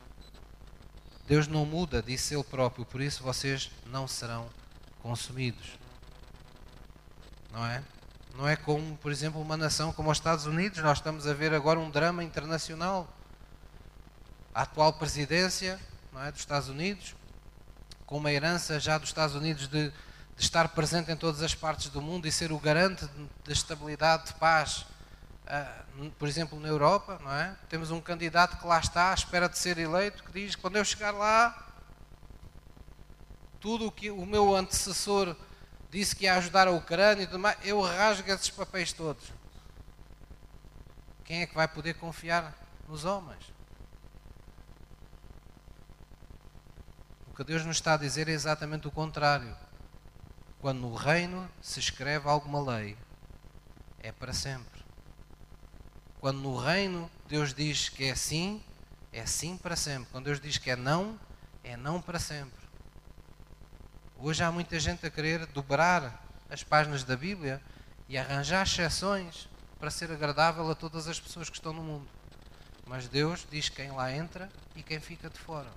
[1.26, 4.48] Deus não muda, disse Ele próprio, por isso vocês não serão
[5.02, 5.78] consumidos.
[7.52, 7.82] Não é?
[8.36, 10.78] Não é como, por exemplo, uma nação como os Estados Unidos.
[10.80, 13.08] Nós estamos a ver agora um drama internacional.
[14.54, 15.80] A atual presidência
[16.12, 17.14] não é, dos Estados Unidos,
[18.06, 19.94] com uma herança já dos Estados Unidos de, de
[20.38, 23.04] estar presente em todas as partes do mundo e ser o garante
[23.44, 24.86] da estabilidade, de paz,
[25.46, 27.56] uh, por exemplo, na Europa, não é?
[27.68, 30.84] Temos um candidato que lá está à espera de ser eleito, que diz: quando eu
[30.84, 31.66] chegar lá,
[33.60, 35.34] tudo o que o meu antecessor
[35.90, 39.32] disse que ia ajudar a Ucrânia e tudo mais, eu rasgo esses papéis todos.
[41.24, 42.54] Quem é que vai poder confiar
[42.88, 43.52] nos homens?
[47.28, 49.56] O que Deus nos está a dizer é exatamente o contrário.
[50.60, 52.96] Quando no reino se escreve alguma lei,
[53.98, 54.75] é para sempre.
[56.20, 58.62] Quando no reino Deus diz que é sim,
[59.12, 60.08] é sim para sempre.
[60.10, 61.18] Quando Deus diz que é não,
[61.62, 62.66] é não para sempre.
[64.18, 67.60] Hoje há muita gente a querer dobrar as páginas da Bíblia
[68.08, 69.48] e arranjar exceções
[69.78, 72.08] para ser agradável a todas as pessoas que estão no mundo.
[72.86, 75.70] Mas Deus diz quem lá entra e quem fica de fora.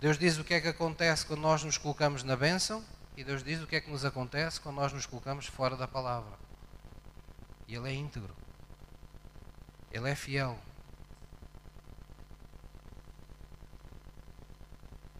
[0.00, 2.84] Deus diz o que é que acontece quando nós nos colocamos na bênção
[3.16, 5.88] e Deus diz o que é que nos acontece quando nós nos colocamos fora da
[5.88, 6.47] palavra.
[7.68, 8.34] E Ele é íntegro.
[9.92, 10.58] Ele é fiel.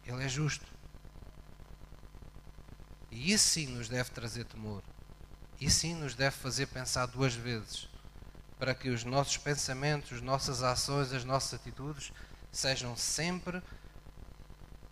[0.05, 0.67] Ele é justo.
[3.11, 4.83] E isso sim nos deve trazer temor.
[5.61, 7.89] Isso sim nos deve fazer pensar duas vezes
[8.59, 12.13] para que os nossos pensamentos, as nossas ações, as nossas atitudes
[12.51, 13.63] sejam sempre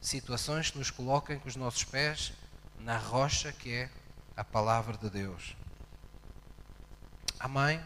[0.01, 2.33] situações que nos coloquem com os nossos pés
[2.79, 3.91] na rocha que é
[4.37, 5.57] a palavra de Deus.
[7.39, 7.79] Amém?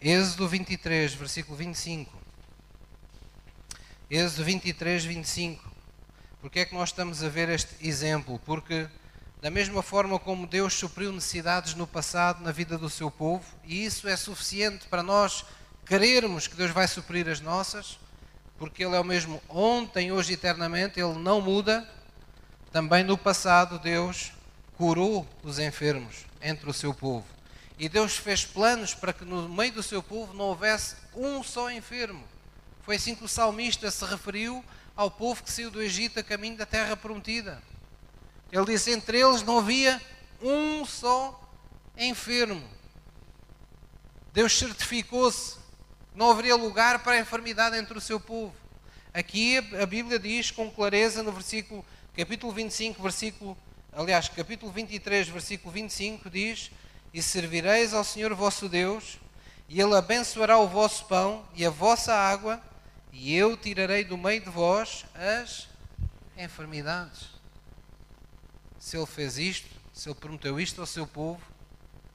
[0.00, 2.16] Êxodo 23, versículo 25.
[4.08, 5.68] Êxodo 23, 25.
[6.40, 8.38] Porque é que nós estamos a ver este exemplo?
[8.46, 8.88] Porque
[9.42, 13.84] da mesma forma como Deus supriu necessidades no passado na vida do seu povo, e
[13.84, 15.44] isso é suficiente para nós
[15.84, 17.98] querermos que Deus vai suprir as nossas,
[18.56, 21.88] porque Ele é o mesmo ontem, hoje eternamente, Ele não muda.
[22.70, 24.32] Também no passado Deus
[24.76, 27.37] curou os enfermos entre o seu povo.
[27.78, 31.70] E Deus fez planos para que no meio do seu povo não houvesse um só
[31.70, 32.24] enfermo.
[32.82, 34.64] Foi assim que o salmista se referiu
[34.96, 37.62] ao povo que saiu do Egito a caminho da terra prometida.
[38.50, 40.00] Ele disse: entre eles não havia
[40.42, 41.40] um só
[41.96, 42.68] enfermo.
[44.32, 45.58] Deus certificou-se
[46.14, 48.52] não haveria lugar para a enfermidade entre o seu povo.
[49.14, 51.84] Aqui a Bíblia diz com clareza no versículo,
[52.16, 53.56] capítulo 25, versículo,
[53.92, 56.72] aliás, capítulo 23, versículo 25, diz:
[57.18, 59.18] E servireis ao Senhor vosso Deus,
[59.68, 62.62] e Ele abençoará o vosso pão e a vossa água,
[63.12, 65.66] e eu tirarei do meio de vós as
[66.36, 67.38] enfermidades
[68.78, 71.42] se ele fez isto, se ele prometeu isto ao seu povo,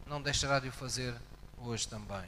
[0.08, 1.14] não deixará de o fazer
[1.58, 2.26] hoje também.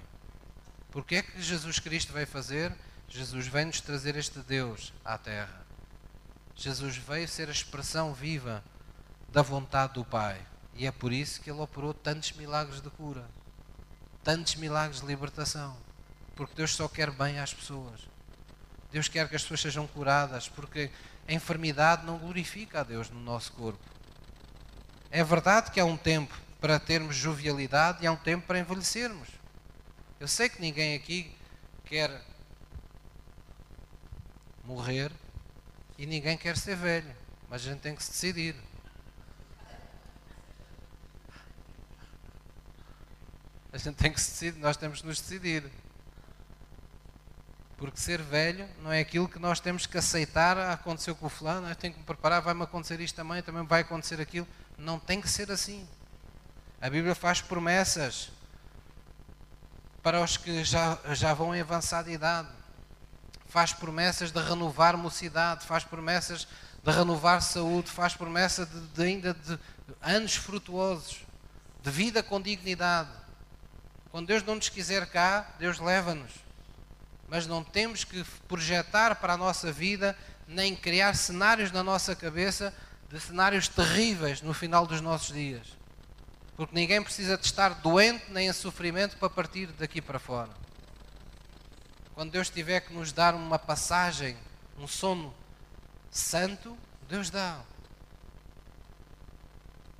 [0.91, 2.75] Porque é que Jesus Cristo veio fazer?
[3.07, 5.65] Jesus veio nos trazer este Deus à terra.
[6.55, 8.63] Jesus veio ser a expressão viva
[9.29, 10.39] da vontade do Pai.
[10.75, 13.25] E é por isso que ele operou tantos milagres de cura,
[14.23, 15.75] tantos milagres de libertação.
[16.35, 18.01] Porque Deus só quer bem às pessoas.
[18.91, 20.91] Deus quer que as pessoas sejam curadas, porque
[21.27, 23.79] a enfermidade não glorifica a Deus no nosso corpo.
[25.09, 29.29] É verdade que há um tempo para termos jovialidade e há um tempo para envelhecermos.
[30.19, 31.33] Eu sei que ninguém aqui
[31.85, 32.21] quer
[34.63, 35.11] morrer
[35.97, 37.15] e ninguém quer ser velho,
[37.49, 38.55] mas a gente tem que se decidir.
[43.75, 45.69] A gente tem que se decidir, nós temos que nos decidir.
[47.75, 50.57] Porque ser velho não é aquilo que nós temos que aceitar.
[50.57, 53.65] Ah, aconteceu com o fulano, eu tenho que me preparar, vai-me acontecer isto também, também
[53.65, 54.47] vai acontecer aquilo.
[54.77, 55.85] Não tem que ser assim.
[56.81, 58.31] A Bíblia faz promessas
[60.01, 62.47] para os que já, já vão em avançada idade.
[63.47, 66.47] Faz promessas de renovar mocidade, faz promessas
[66.81, 69.59] de renovar saúde, faz promessa de, de ainda de
[70.01, 71.25] anos frutuosos,
[71.83, 73.24] de vida com dignidade.
[74.15, 76.31] Quando Deus não nos quiser cá, Deus leva-nos.
[77.27, 82.73] Mas não temos que projetar para a nossa vida, nem criar cenários na nossa cabeça
[83.09, 85.67] de cenários terríveis no final dos nossos dias.
[86.55, 90.51] Porque ninguém precisa de estar doente nem em sofrimento para partir daqui para fora.
[92.13, 94.37] Quando Deus tiver que nos dar uma passagem,
[94.79, 95.35] um sono
[96.09, 96.77] santo,
[97.09, 97.59] Deus dá.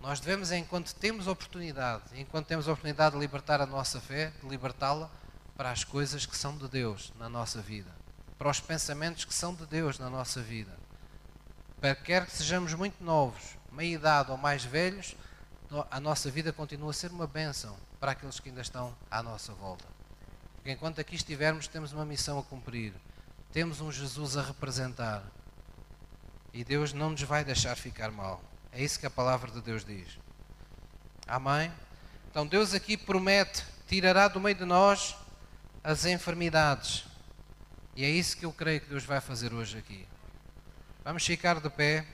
[0.06, 5.10] Nós devemos, enquanto temos oportunidade, enquanto temos oportunidade de libertar a nossa fé, de libertá-la
[5.58, 7.90] para as coisas que são de Deus na nossa vida,
[8.38, 10.86] para os pensamentos que são de Deus na nossa vida
[11.80, 15.16] para quer que sejamos muito novos, meia idade ou mais velhos,
[15.92, 19.54] a nossa vida continua a ser uma bênção para aqueles que ainda estão à nossa
[19.54, 19.86] volta.
[20.56, 22.94] Porque enquanto aqui estivermos, temos uma missão a cumprir,
[23.52, 25.24] temos um Jesus a representar
[26.54, 28.42] e Deus não nos vai deixar ficar mal.
[28.76, 30.20] É isso que a palavra de Deus diz.
[31.26, 31.72] Amém?
[32.30, 35.16] Então Deus aqui promete: tirará do meio de nós
[35.82, 37.06] as enfermidades.
[37.96, 40.06] E é isso que eu creio que Deus vai fazer hoje aqui.
[41.06, 42.06] Vamos ficar de pé.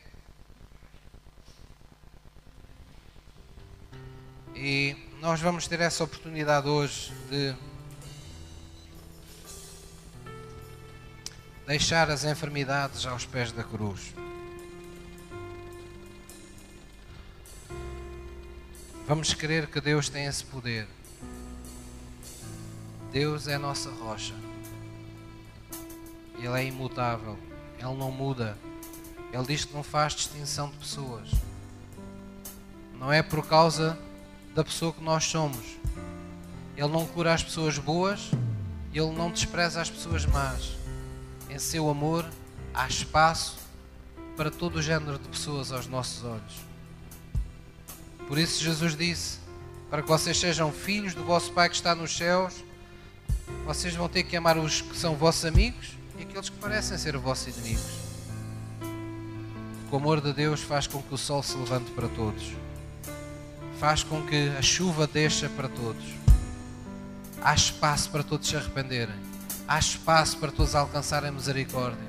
[4.54, 7.56] E nós vamos ter essa oportunidade hoje de
[11.66, 14.14] deixar as enfermidades aos pés da cruz.
[19.08, 20.88] Vamos crer que Deus tem esse poder.
[23.12, 24.34] Deus é a nossa rocha.
[26.38, 27.38] Ele é imutável.
[27.78, 28.58] Ele não muda.
[29.34, 31.30] Ele diz que não faz distinção de pessoas.
[32.98, 33.98] Não é por causa
[34.54, 35.78] da pessoa que nós somos.
[36.78, 38.32] Ele não cura as pessoas boas,
[38.94, 40.78] ele não despreza as pessoas más.
[41.50, 42.26] Em seu amor
[42.74, 43.58] há espaço
[44.38, 46.71] para todo o género de pessoas aos nossos olhos.
[48.32, 49.40] Por isso Jesus disse:
[49.90, 52.64] para que vocês sejam filhos do vosso Pai que está nos céus,
[53.66, 57.18] vocês vão ter que amar os que são vossos amigos e aqueles que parecem ser
[57.18, 57.92] vossos inimigos.
[59.92, 62.54] O amor de Deus faz com que o sol se levante para todos,
[63.82, 66.06] faz com que a chuva desça para todos.
[67.42, 69.20] Há espaço para todos se arrependerem,
[69.68, 72.08] há espaço para todos alcançarem misericórdia.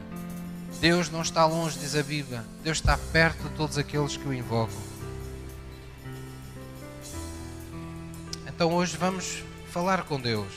[0.81, 4.33] Deus não está longe, diz a Bíblia, Deus está perto de todos aqueles que o
[4.33, 4.92] invocam.
[8.55, 10.53] Então hoje vamos falar com Deus.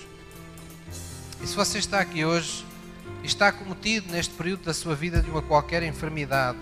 [1.42, 2.66] E se você está aqui hoje
[3.24, 6.58] e está cometido neste período da sua vida de uma qualquer enfermidade,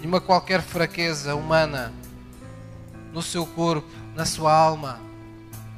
[0.00, 1.92] de uma qualquer fraqueza humana
[3.12, 4.98] no seu corpo, na sua alma,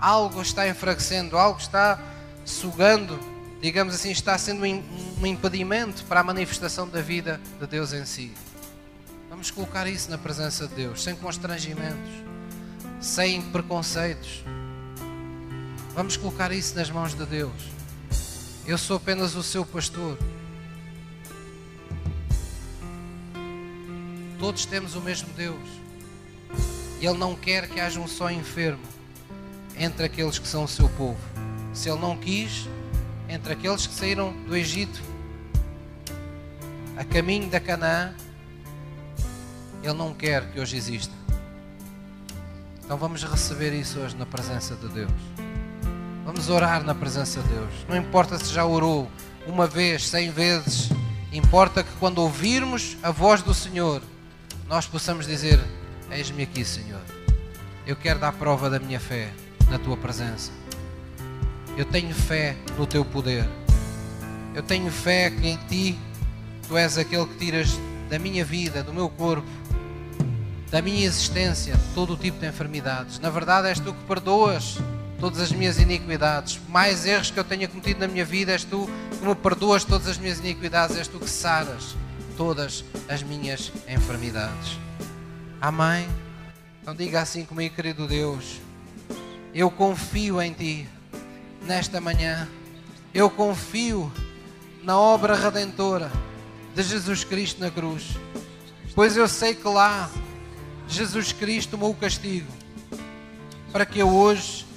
[0.01, 2.01] algo está enfraquecendo, algo está
[2.45, 3.19] sugando,
[3.61, 8.33] digamos assim, está sendo um impedimento para a manifestação da vida de Deus em si.
[9.29, 12.13] Vamos colocar isso na presença de Deus, sem constrangimentos,
[13.01, 14.45] sem preconceitos.
[15.95, 17.53] Vamos colocar isso nas mãos de Deus.
[18.67, 20.17] Eu sou apenas o seu pastor.
[24.39, 25.69] Todos temos o mesmo Deus.
[26.99, 28.83] E Ele não quer que haja um só enfermo
[29.77, 31.21] entre aqueles que são o seu povo.
[31.75, 32.67] Se Ele não quis,
[33.29, 35.03] entre aqueles que saíram do Egito
[36.97, 38.15] a caminho da Canaã,
[39.83, 41.15] Ele não quer que hoje exista.
[42.83, 45.42] Então vamos receber isso hoje na presença de Deus.
[46.25, 47.73] Vamos orar na presença de Deus.
[47.89, 49.11] Não importa se já orou
[49.47, 50.89] uma vez, cem vezes.
[51.33, 54.01] Importa que quando ouvirmos a voz do Senhor,
[54.69, 55.59] nós possamos dizer:
[56.11, 57.01] Eis-me aqui, Senhor.
[57.85, 59.33] Eu quero dar prova da minha fé
[59.69, 60.53] na tua presença.
[61.77, 63.49] Eu tenho fé no teu poder.
[64.55, 65.99] Eu tenho fé que em ti
[66.69, 67.77] tu és aquele que tiras
[68.09, 69.49] da minha vida, do meu corpo,
[70.71, 73.19] da minha existência, todo o tipo de enfermidades.
[73.19, 74.79] Na verdade, és tu que perdoas
[75.23, 76.61] todas as minhas iniquidades.
[76.69, 80.09] Mais erros que eu tenha cometido na minha vida, és tu que me perdoas todas
[80.09, 81.95] as minhas iniquidades, és tu que saras
[82.37, 84.77] todas as minhas enfermidades.
[85.61, 86.09] Amém?
[86.83, 88.61] Então diga assim comigo, querido Deus.
[89.55, 90.89] Eu confio em Ti
[91.63, 92.49] nesta manhã.
[93.15, 94.13] Eu confio
[94.83, 96.11] na obra redentora
[96.75, 98.17] de Jesus Cristo na cruz.
[98.93, 100.11] Pois eu sei que lá
[100.89, 102.51] Jesus Cristo tomou o castigo
[103.71, 104.72] para que eu hoje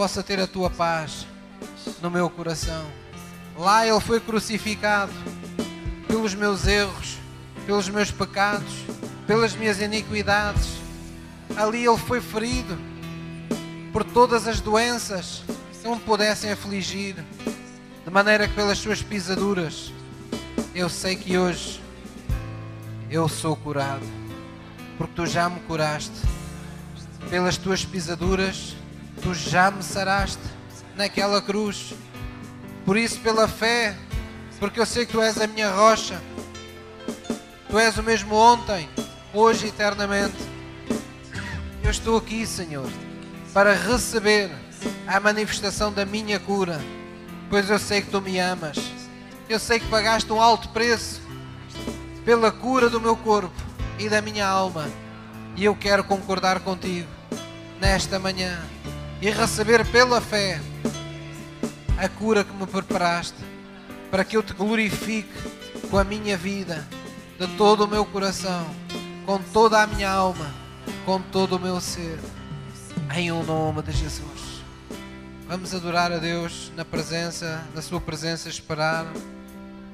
[0.00, 1.26] possa ter a tua paz
[2.00, 2.86] no meu coração.
[3.54, 5.12] Lá Ele foi crucificado
[6.08, 7.18] pelos meus erros,
[7.66, 8.72] pelos meus pecados,
[9.26, 10.78] pelas minhas iniquidades.
[11.54, 12.78] Ali Ele foi ferido
[13.92, 17.16] por todas as doenças que não pudessem afligir,
[18.02, 19.92] de maneira que pelas suas pisaduras
[20.74, 21.78] eu sei que hoje
[23.10, 24.06] eu sou curado,
[24.96, 26.22] porque tu já me curaste.
[27.28, 28.79] Pelas tuas pisaduras
[29.20, 30.42] tu já me saraste
[30.96, 31.94] naquela cruz.
[32.84, 33.96] Por isso, pela fé,
[34.58, 36.20] porque eu sei que tu és a minha rocha,
[37.68, 38.88] tu és o mesmo ontem,
[39.32, 40.36] hoje e eternamente.
[41.82, 42.90] Eu estou aqui, Senhor,
[43.52, 44.50] para receber
[45.06, 46.80] a manifestação da minha cura,
[47.48, 48.76] pois eu sei que tu me amas.
[49.48, 51.20] Eu sei que pagaste um alto preço
[52.24, 53.52] pela cura do meu corpo
[53.98, 54.88] e da minha alma,
[55.56, 57.08] e eu quero concordar contigo
[57.80, 58.60] nesta manhã
[59.20, 60.60] e receber pela fé
[61.98, 63.36] a cura que me preparaste,
[64.10, 65.28] para que eu te glorifique
[65.90, 66.86] com a minha vida,
[67.38, 68.66] de todo o meu coração,
[69.26, 70.50] com toda a minha alma,
[71.04, 72.18] com todo o meu ser.
[73.14, 74.62] Em o nome de Jesus.
[75.48, 79.04] Vamos adorar a Deus na presença, na Sua presença, esperar,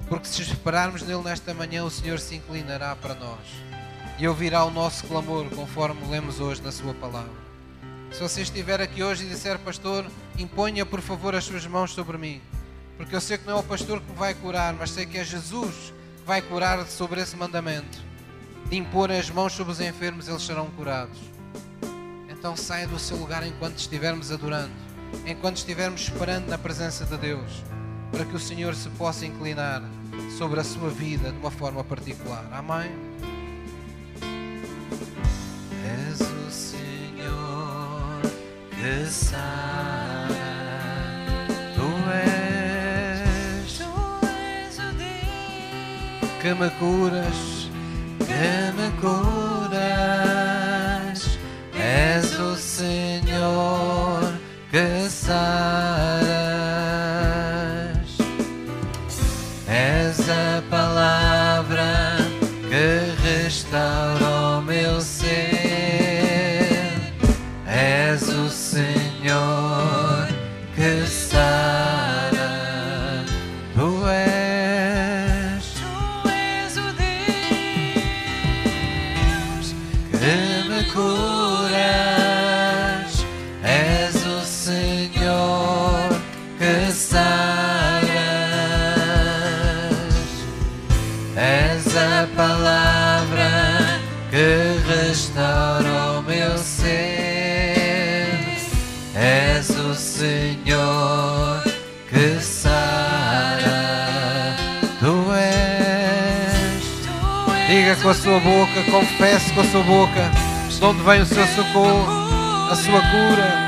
[0.09, 3.41] porque se esperarmos nele nesta manhã, o Senhor se inclinará para nós
[4.19, 7.46] e ouvirá o nosso clamor, conforme lemos hoje na Sua palavra.
[8.13, 10.07] Se você estiver aqui hoje e disser, Pastor,
[10.39, 12.41] imponha por favor as suas mãos sobre mim,
[12.97, 15.25] porque eu sei que não é o pastor que vai curar, mas sei que é
[15.25, 18.07] Jesus que vai curar sobre esse mandamento
[18.69, 21.19] de impor as mãos sobre os enfermos, eles serão curados.
[22.29, 24.73] Então saia do seu lugar enquanto estivermos adorando,
[25.25, 27.63] enquanto estivermos esperando na presença de Deus,
[28.11, 29.83] para que o Senhor se possa inclinar
[30.37, 32.45] sobre a sua vida de uma forma particular.
[32.53, 32.91] Amém?
[35.85, 36.76] És o Senhor
[41.75, 43.85] tu és, o
[46.41, 47.69] que me curas,
[48.19, 50.19] que me curas,
[51.75, 54.21] és o Senhor
[54.71, 56.26] que saras,
[100.27, 101.63] Senhor
[102.09, 103.71] que sara,
[104.99, 106.83] tu és.
[107.69, 110.31] Diga com a sua boca, confesse com a sua boca
[110.69, 112.07] de onde vem o seu socorro,
[112.71, 113.67] a sua cura.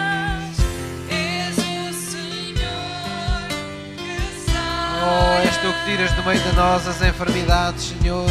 [5.01, 8.27] Oh, és tu que tiras do meio de nós as enfermidades, Senhor.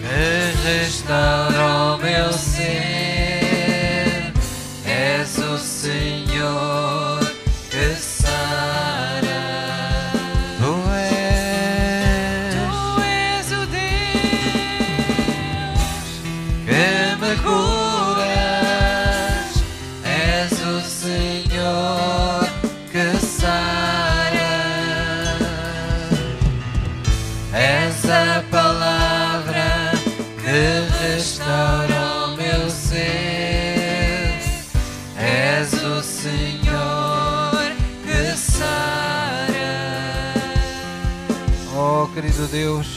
[0.00, 3.05] Que restaura o meu ser,
[5.86, 6.25] és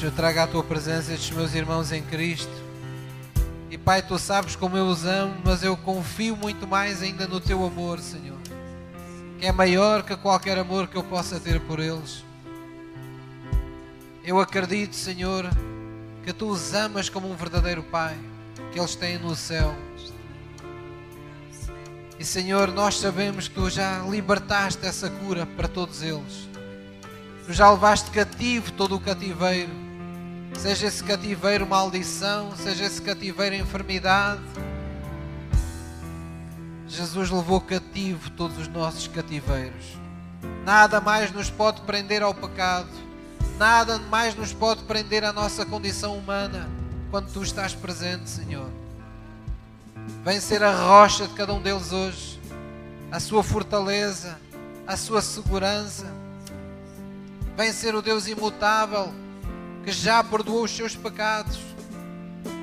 [0.09, 2.51] eu trago à tua presença estes meus irmãos em Cristo.
[3.69, 7.39] E Pai, tu sabes como eu os amo, mas eu confio muito mais ainda no
[7.39, 8.39] teu amor, Senhor,
[9.37, 12.23] que é maior que qualquer amor que eu possa ter por eles.
[14.23, 15.47] Eu acredito, Senhor,
[16.23, 18.17] que tu os amas como um verdadeiro Pai,
[18.71, 19.75] que eles têm no céu.
[22.17, 26.49] E Senhor, nós sabemos que tu já libertaste essa cura para todos eles.
[27.45, 29.88] Tu já levaste cativo todo o cativeiro.
[30.57, 34.41] Seja esse cativeiro maldição, seja esse cativeiro enfermidade.
[36.87, 39.97] Jesus levou cativo todos os nossos cativeiros.
[40.65, 42.89] Nada mais nos pode prender ao pecado.
[43.57, 46.69] Nada mais nos pode prender à nossa condição humana
[47.11, 48.69] quando tu estás presente, Senhor.
[50.23, 52.39] Vem ser a rocha de cada um deles hoje,
[53.11, 54.39] a sua fortaleza,
[54.85, 56.05] a sua segurança.
[57.55, 59.13] Vem ser o Deus imutável
[59.83, 61.59] que já perdoou os seus pecados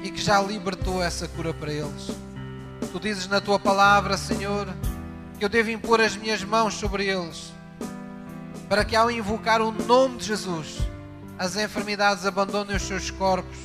[0.03, 2.11] e que já libertou essa cura para eles.
[2.93, 4.69] Tu dizes na tua palavra, Senhor,
[5.39, 7.53] que eu devo impor as minhas mãos sobre eles,
[8.69, 10.79] para que ao invocar o nome de Jesus,
[11.39, 13.59] as enfermidades abandonem os seus corpos,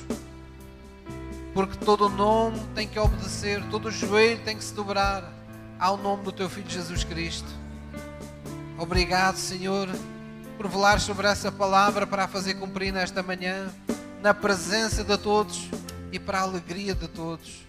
[1.54, 5.32] porque todo nome tem que obedecer, todo joelho tem que se dobrar
[5.80, 7.48] ao nome do teu Filho Jesus Cristo.
[8.78, 9.88] Obrigado, Senhor,
[10.62, 13.68] por velar sobre essa palavra para a fazer cumprir nesta manhã,
[14.22, 15.68] na presença de todos
[16.12, 17.66] e para a alegria de todos.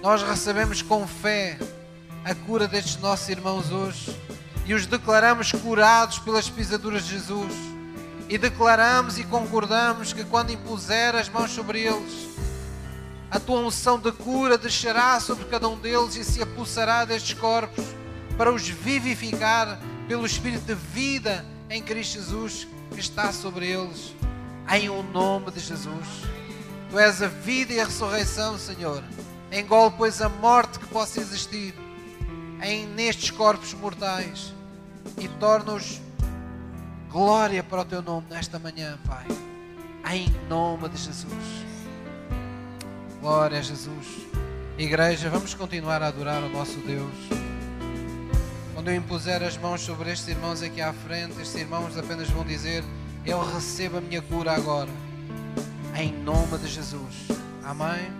[0.00, 1.58] Nós recebemos com fé
[2.24, 4.18] a cura destes nossos irmãos hoje
[4.64, 7.52] e os declaramos curados pelas pisaduras de Jesus.
[8.30, 12.30] E declaramos e concordamos que quando impuser as mãos sobre eles,
[13.30, 17.84] a tua unção de cura descerá sobre cada um deles e se apossará destes corpos
[18.38, 19.78] para os vivificar
[20.08, 24.14] pelo Espírito de vida em Cristo Jesus que está sobre eles,
[24.70, 26.06] em o nome de Jesus.
[26.90, 29.02] Tu és a vida e a ressurreição, Senhor.
[29.50, 31.74] Engole, pois, a morte que possa existir
[32.62, 34.52] em, nestes corpos mortais
[35.18, 36.00] e torna-os
[37.10, 39.26] glória para o teu nome nesta manhã, Pai.
[40.12, 41.64] Em nome de Jesus.
[43.20, 44.26] Glória a Jesus.
[44.76, 47.14] Igreja, vamos continuar a adorar o nosso Deus.
[48.82, 52.44] Quando eu impuser as mãos sobre estes irmãos aqui à frente, estes irmãos apenas vão
[52.44, 52.82] dizer:
[53.24, 54.90] Eu recebo a minha cura agora,
[55.94, 57.28] em nome de Jesus.
[57.62, 58.10] Amém?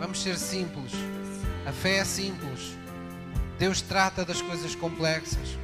[0.00, 0.90] Vamos ser simples.
[1.64, 2.76] A fé é simples.
[3.60, 5.56] Deus trata das coisas complexas.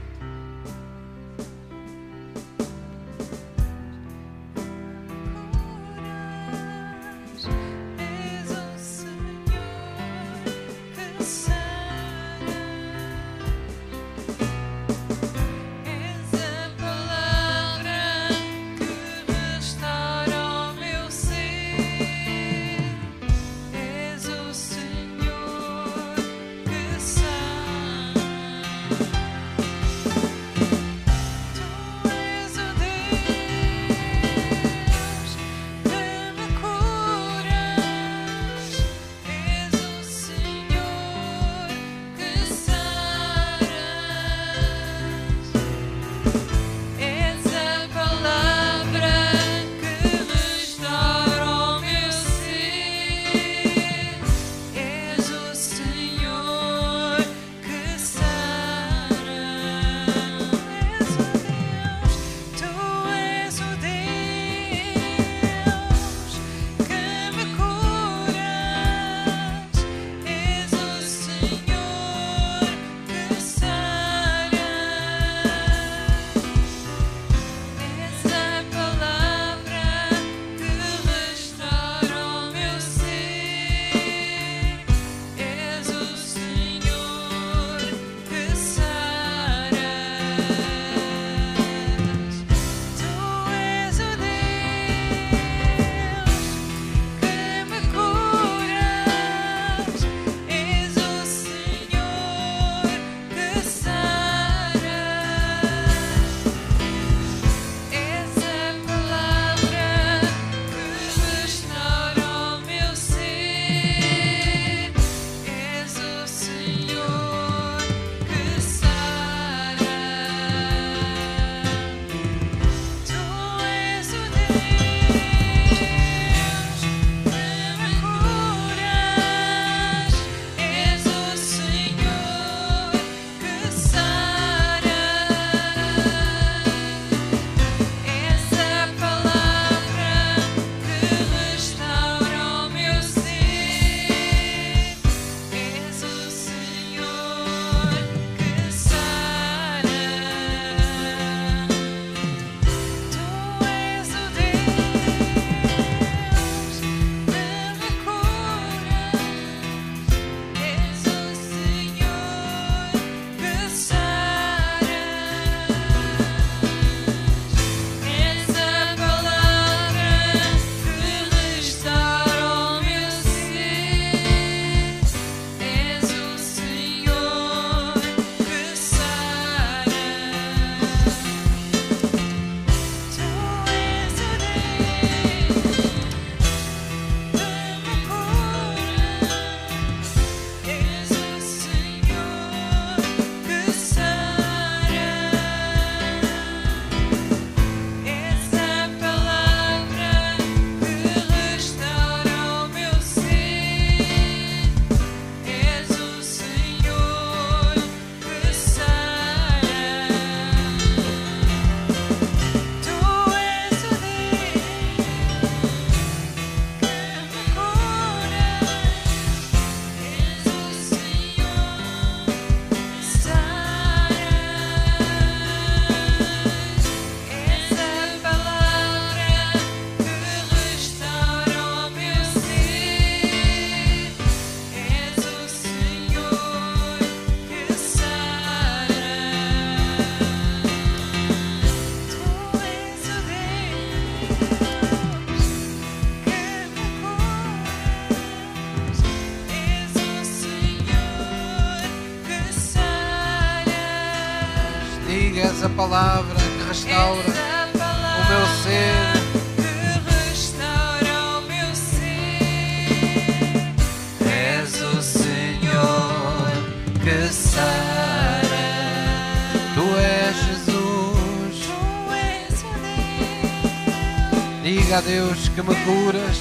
[275.59, 276.39] Que me curas.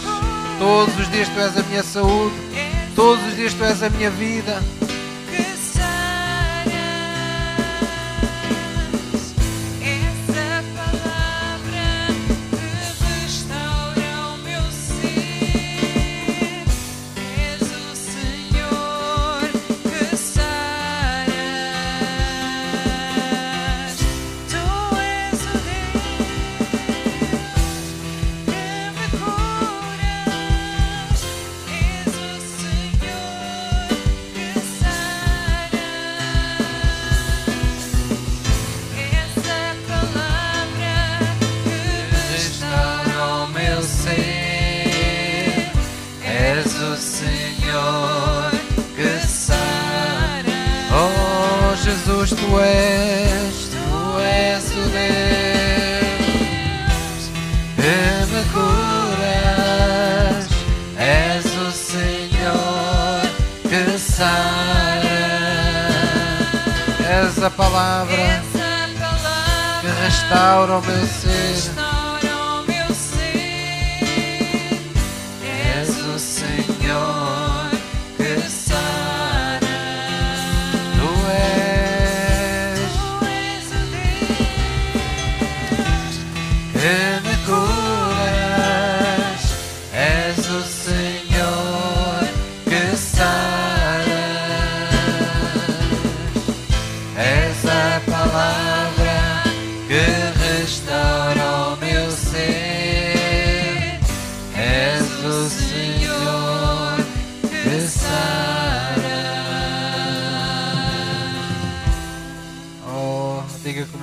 [0.60, 2.36] Todos os dias tu és a minha saúde.
[2.96, 4.62] Todos os dias tu és a minha vida.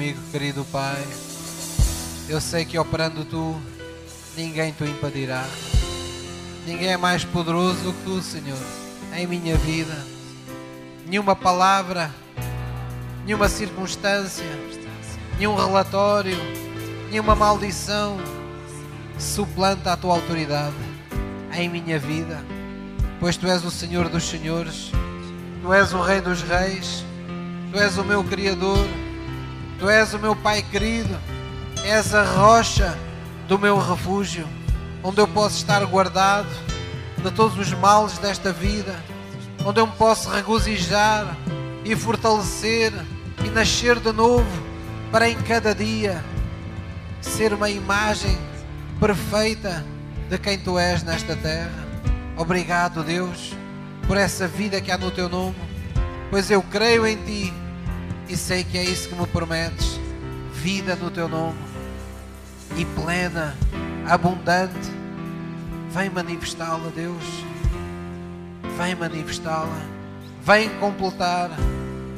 [0.04, 1.02] Comigo, querido Pai.
[2.28, 3.58] Eu sei que operando tu,
[4.36, 5.42] ninguém te impedirá.
[6.66, 8.58] Ninguém é mais poderoso que tu, Senhor,
[9.14, 9.96] em minha vida.
[11.06, 12.10] Nenhuma palavra,
[13.24, 14.44] nenhuma circunstância,
[15.38, 16.36] nenhum relatório,
[17.10, 18.18] nenhuma maldição
[19.18, 20.74] suplanta a tua autoridade
[21.52, 22.44] em minha vida,
[23.20, 24.90] pois tu és o Senhor dos Senhores,
[25.62, 27.04] tu és o Rei dos Reis,
[27.72, 28.86] tu és o meu Criador,
[29.84, 31.14] tu és o meu Pai querido,
[31.84, 32.96] és a rocha
[33.46, 34.48] do meu refúgio,
[35.02, 36.48] onde eu posso estar guardado
[37.22, 38.96] de todos os males desta vida,
[39.62, 41.36] onde eu me posso regozijar
[41.84, 42.94] e fortalecer
[43.44, 44.46] e nascer de novo
[45.12, 46.24] para em cada dia
[47.20, 48.38] ser uma imagem
[48.98, 49.84] perfeita
[50.30, 51.86] de quem tu és nesta terra.
[52.38, 53.54] Obrigado, Deus,
[54.06, 55.54] por essa vida que há no teu nome,
[56.30, 57.63] pois eu creio em ti
[58.28, 59.98] e sei que é isso que me prometes:
[60.52, 61.58] vida no teu nome
[62.76, 63.56] e plena,
[64.08, 64.92] abundante.
[65.90, 67.24] Vem manifestá-la, Deus.
[68.76, 69.80] Vem manifestá-la.
[70.42, 71.50] Vem completar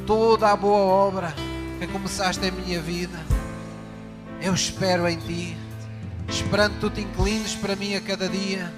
[0.07, 1.35] toda a boa obra
[1.79, 3.19] que começaste em minha vida.
[4.41, 5.57] Eu espero em ti,
[6.29, 8.73] esperando que tu te inclines para mim a cada dia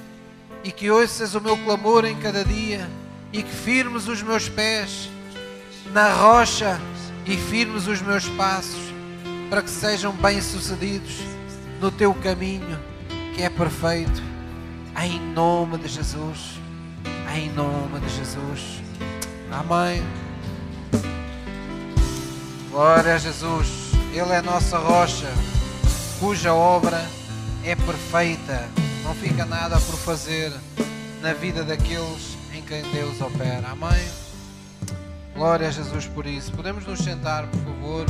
[0.64, 2.88] e que ouças o meu clamor em cada dia
[3.32, 5.08] e que firmes os meus pés
[5.92, 6.80] na rocha
[7.28, 8.94] e firmes os meus passos
[9.50, 11.18] para que sejam bem-sucedidos
[11.80, 12.78] no teu caminho
[13.34, 14.22] que é perfeito.
[15.00, 16.58] Em nome de Jesus.
[17.34, 18.82] Em nome de Jesus.
[19.52, 20.02] Amém.
[22.70, 23.68] Glória a Jesus.
[24.12, 25.30] Ele é a nossa rocha,
[26.18, 27.04] cuja obra
[27.62, 28.68] é perfeita.
[29.04, 30.52] Não fica nada por fazer
[31.20, 33.68] na vida daqueles em quem Deus opera.
[33.68, 34.27] Amém.
[35.38, 36.50] Glória a Jesus por isso.
[36.50, 38.06] Podemos nos sentar, por favor.